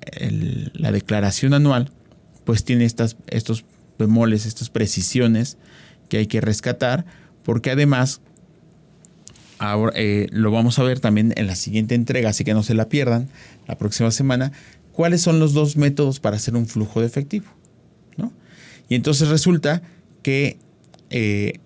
la 0.73 0.91
declaración 0.91 1.53
anual, 1.53 1.91
pues 2.43 2.63
tiene 2.63 2.85
estas, 2.85 3.15
estos 3.27 3.63
bemoles, 3.97 4.45
estas 4.45 4.69
precisiones 4.69 5.57
que 6.09 6.17
hay 6.17 6.27
que 6.27 6.41
rescatar, 6.41 7.05
porque 7.43 7.71
además 7.71 8.21
Ahora 9.59 9.91
eh, 9.95 10.27
lo 10.31 10.51
vamos 10.51 10.79
a 10.79 10.83
ver 10.83 11.01
también 11.01 11.33
en 11.35 11.45
la 11.45 11.55
siguiente 11.55 11.93
entrega, 11.93 12.29
así 12.29 12.45
que 12.45 12.53
no 12.53 12.63
se 12.63 12.73
la 12.73 12.87
pierdan 12.87 13.29
la 13.67 13.77
próxima 13.77 14.09
semana. 14.09 14.53
¿Cuáles 14.93 15.21
son 15.21 15.39
los 15.39 15.53
dos 15.53 15.75
métodos 15.75 16.19
para 16.19 16.37
hacer 16.37 16.55
un 16.55 16.65
flujo 16.65 17.01
de 17.01 17.07
efectivo? 17.07 17.45
¿no? 18.15 18.31
Y 18.87 18.95
entonces 18.95 19.27
resulta 19.27 19.81
que 20.23 20.57
eh, 21.09 21.59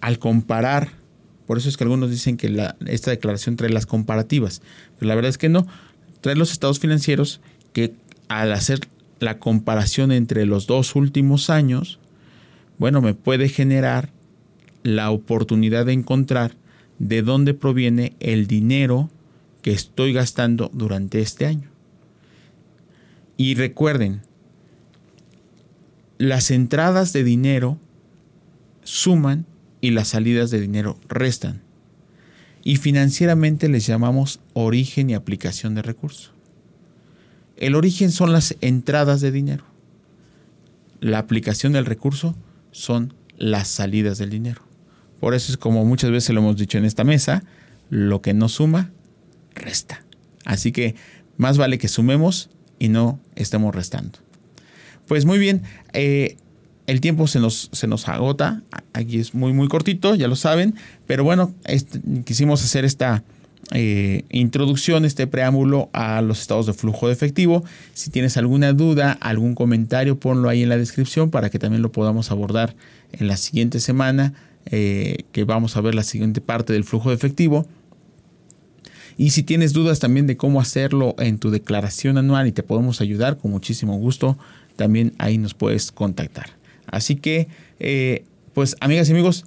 al 0.00 0.18
comparar, 0.18 0.90
por 1.46 1.58
eso 1.58 1.68
es 1.68 1.76
que 1.76 1.84
algunos 1.84 2.10
dicen 2.10 2.36
que 2.36 2.72
esta 2.86 3.12
declaración 3.12 3.56
trae 3.56 3.70
las 3.70 3.86
comparativas, 3.86 4.60
pero 4.98 5.08
la 5.08 5.14
verdad 5.14 5.30
es 5.30 5.38
que 5.38 5.48
no, 5.48 5.66
trae 6.20 6.34
los 6.34 6.50
estados 6.50 6.80
financieros 6.80 7.40
que 7.72 7.94
al 8.28 8.52
hacer 8.52 8.80
la 9.20 9.38
comparación 9.38 10.10
entre 10.10 10.46
los 10.46 10.66
dos 10.66 10.96
últimos 10.96 11.48
años, 11.48 12.00
bueno, 12.78 13.00
me 13.00 13.14
puede 13.14 13.48
generar 13.48 14.10
la 14.82 15.10
oportunidad 15.10 15.86
de 15.86 15.92
encontrar 15.92 16.52
de 16.98 17.22
dónde 17.22 17.54
proviene 17.54 18.14
el 18.20 18.46
dinero 18.46 19.10
que 19.62 19.72
estoy 19.72 20.12
gastando 20.12 20.70
durante 20.72 21.20
este 21.20 21.46
año. 21.46 21.68
Y 23.36 23.54
recuerden, 23.54 24.22
las 26.18 26.50
entradas 26.50 27.12
de 27.12 27.24
dinero 27.24 27.78
suman 28.82 29.44
y 29.80 29.90
las 29.90 30.08
salidas 30.08 30.50
de 30.50 30.60
dinero 30.60 30.98
restan. 31.08 31.62
Y 32.64 32.76
financieramente 32.76 33.68
les 33.68 33.86
llamamos 33.86 34.40
origen 34.54 35.10
y 35.10 35.14
aplicación 35.14 35.74
de 35.74 35.82
recursos. 35.82 36.32
El 37.56 37.74
origen 37.74 38.10
son 38.10 38.32
las 38.32 38.56
entradas 38.60 39.20
de 39.20 39.30
dinero. 39.30 39.64
La 41.00 41.18
aplicación 41.18 41.72
del 41.72 41.86
recurso 41.86 42.34
son 42.72 43.14
las 43.36 43.68
salidas 43.68 44.18
del 44.18 44.30
dinero. 44.30 44.65
Por 45.20 45.34
eso 45.34 45.52
es 45.52 45.58
como 45.58 45.84
muchas 45.84 46.10
veces 46.10 46.34
lo 46.34 46.40
hemos 46.40 46.56
dicho 46.56 46.78
en 46.78 46.84
esta 46.84 47.04
mesa, 47.04 47.44
lo 47.90 48.20
que 48.22 48.34
no 48.34 48.48
suma, 48.48 48.90
resta. 49.54 50.04
Así 50.44 50.72
que 50.72 50.94
más 51.36 51.58
vale 51.58 51.78
que 51.78 51.88
sumemos 51.88 52.50
y 52.78 52.88
no 52.88 53.20
estemos 53.34 53.74
restando. 53.74 54.18
Pues 55.06 55.24
muy 55.24 55.38
bien, 55.38 55.62
eh, 55.92 56.36
el 56.86 57.00
tiempo 57.00 57.26
se 57.26 57.40
nos, 57.40 57.68
se 57.72 57.86
nos 57.86 58.08
agota, 58.08 58.62
aquí 58.92 59.18
es 59.18 59.34
muy 59.34 59.52
muy 59.52 59.68
cortito, 59.68 60.14
ya 60.14 60.28
lo 60.28 60.36
saben, 60.36 60.74
pero 61.06 61.24
bueno, 61.24 61.54
quisimos 62.24 62.64
hacer 62.64 62.84
esta 62.84 63.24
eh, 63.72 64.24
introducción, 64.30 65.04
este 65.04 65.26
preámbulo 65.26 65.90
a 65.92 66.22
los 66.22 66.40
estados 66.40 66.66
de 66.66 66.72
flujo 66.72 67.08
de 67.08 67.12
efectivo. 67.12 67.64
Si 67.94 68.10
tienes 68.10 68.36
alguna 68.36 68.72
duda, 68.72 69.12
algún 69.20 69.54
comentario, 69.54 70.18
ponlo 70.20 70.48
ahí 70.48 70.62
en 70.62 70.68
la 70.68 70.76
descripción 70.76 71.30
para 71.30 71.50
que 71.50 71.58
también 71.58 71.82
lo 71.82 71.90
podamos 71.90 72.30
abordar 72.30 72.76
en 73.12 73.26
la 73.26 73.36
siguiente 73.36 73.80
semana 73.80 74.34
eh, 74.70 75.24
que 75.32 75.44
vamos 75.44 75.76
a 75.76 75.80
ver 75.80 75.94
la 75.94 76.02
siguiente 76.02 76.40
parte 76.40 76.72
del 76.72 76.84
flujo 76.84 77.10
de 77.10 77.14
efectivo. 77.14 77.66
Y 79.16 79.30
si 79.30 79.42
tienes 79.42 79.72
dudas 79.72 79.98
también 79.98 80.26
de 80.26 80.36
cómo 80.36 80.60
hacerlo 80.60 81.14
en 81.18 81.38
tu 81.38 81.50
declaración 81.50 82.18
anual 82.18 82.46
y 82.46 82.52
te 82.52 82.62
podemos 82.62 83.00
ayudar, 83.00 83.38
con 83.38 83.50
muchísimo 83.50 83.96
gusto, 83.96 84.36
también 84.76 85.14
ahí 85.18 85.38
nos 85.38 85.54
puedes 85.54 85.90
contactar. 85.90 86.50
Así 86.86 87.16
que, 87.16 87.48
eh, 87.78 88.24
pues 88.52 88.76
amigas 88.80 89.08
y 89.08 89.12
amigos, 89.12 89.46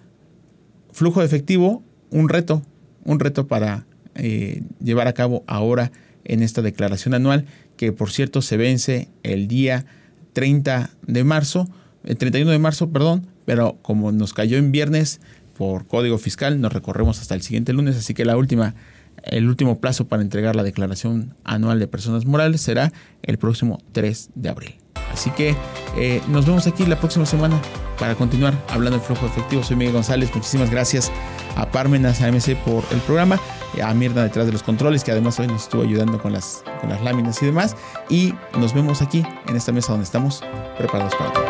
flujo 0.92 1.20
de 1.20 1.28
efectivo, 1.28 1.84
un 2.10 2.30
reto, 2.30 2.64
un 3.06 3.20
reto 3.20 3.48
para 3.48 3.86
eh, 4.16 4.64
llevar 4.82 5.08
a 5.08 5.14
cabo 5.14 5.44
ahora 5.48 5.92
en 6.26 6.44
esta 6.44 6.62
declaración 6.62 7.14
anual, 7.14 7.46
que 7.78 7.92
por 7.92 8.12
cierto 8.12 8.42
se 8.42 8.58
vence 8.58 9.10
el 9.24 9.48
día 9.48 9.86
30 10.34 10.92
de 11.06 11.24
marzo, 11.24 11.70
el 12.04 12.18
31 12.18 12.52
de 12.52 12.60
marzo, 12.60 12.90
perdón, 12.90 13.28
pero 13.50 13.80
como 13.82 14.12
nos 14.12 14.36
cayó 14.36 14.60
en 14.60 14.72
viernes 14.72 15.22
por 15.58 15.88
código 15.88 16.20
fiscal, 16.20 16.62
nos 16.62 16.72
recorremos 16.72 17.20
hasta 17.20 17.34
el 17.34 17.42
siguiente 17.42 17.74
lunes, 17.74 17.98
así 17.98 18.14
que 18.14 18.24
la 18.24 18.38
última, 18.38 18.76
el 19.24 19.48
último 19.48 19.80
plazo 19.80 20.08
para 20.08 20.22
entregar 20.22 20.56
la 20.56 20.62
declaración 20.62 21.34
anual 21.44 21.80
de 21.80 21.88
personas 21.88 22.28
morales 22.28 22.62
será 22.62 22.94
el 23.24 23.40
próximo 23.40 23.80
3 23.92 24.30
de 24.36 24.50
abril. 24.50 24.76
Así 25.12 25.32
que 25.32 25.56
eh, 25.98 26.22
nos 26.28 26.46
vemos 26.46 26.68
aquí 26.68 26.86
la 26.86 27.00
próxima 27.00 27.26
semana 27.26 27.60
para 27.98 28.14
continuar 28.14 28.54
hablando 28.70 29.00
del 29.00 29.08
flujo 29.08 29.26
efectivo. 29.26 29.64
Soy 29.64 29.78
Miguel 29.78 29.96
González, 29.96 30.30
muchísimas 30.32 30.70
gracias 30.70 31.12
a 31.56 31.72
Parmenas 31.72 32.22
AMC 32.22 32.56
por 32.58 32.84
el 32.92 33.00
programa, 33.00 33.40
a 33.82 33.92
Mirna 33.96 34.22
detrás 34.22 34.46
de 34.46 34.52
los 34.52 34.62
controles, 34.62 35.04
que 35.04 35.10
además 35.10 35.40
hoy 35.40 35.48
nos 35.48 35.64
estuvo 35.64 35.82
ayudando 35.82 36.22
con 36.22 36.34
las, 36.34 36.64
con 36.82 36.92
las 36.92 37.02
láminas 37.02 37.42
y 37.42 37.48
demás. 37.48 37.76
Y 38.10 38.36
nos 38.60 38.76
vemos 38.76 39.02
aquí 39.02 39.26
en 39.48 39.56
esta 39.56 39.72
mesa 39.72 39.94
donde 39.94 40.04
estamos 40.06 40.44
preparados 40.78 41.16
para 41.16 41.34
todo. 41.34 41.46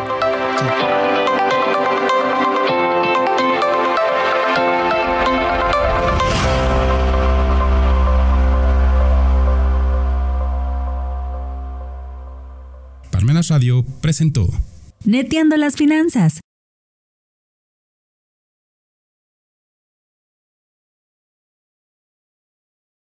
Chao. 0.56 0.99
Radio 13.48 13.84
presentó. 14.00 14.48
Neteando 15.04 15.56
las 15.56 15.76
finanzas 15.76 16.39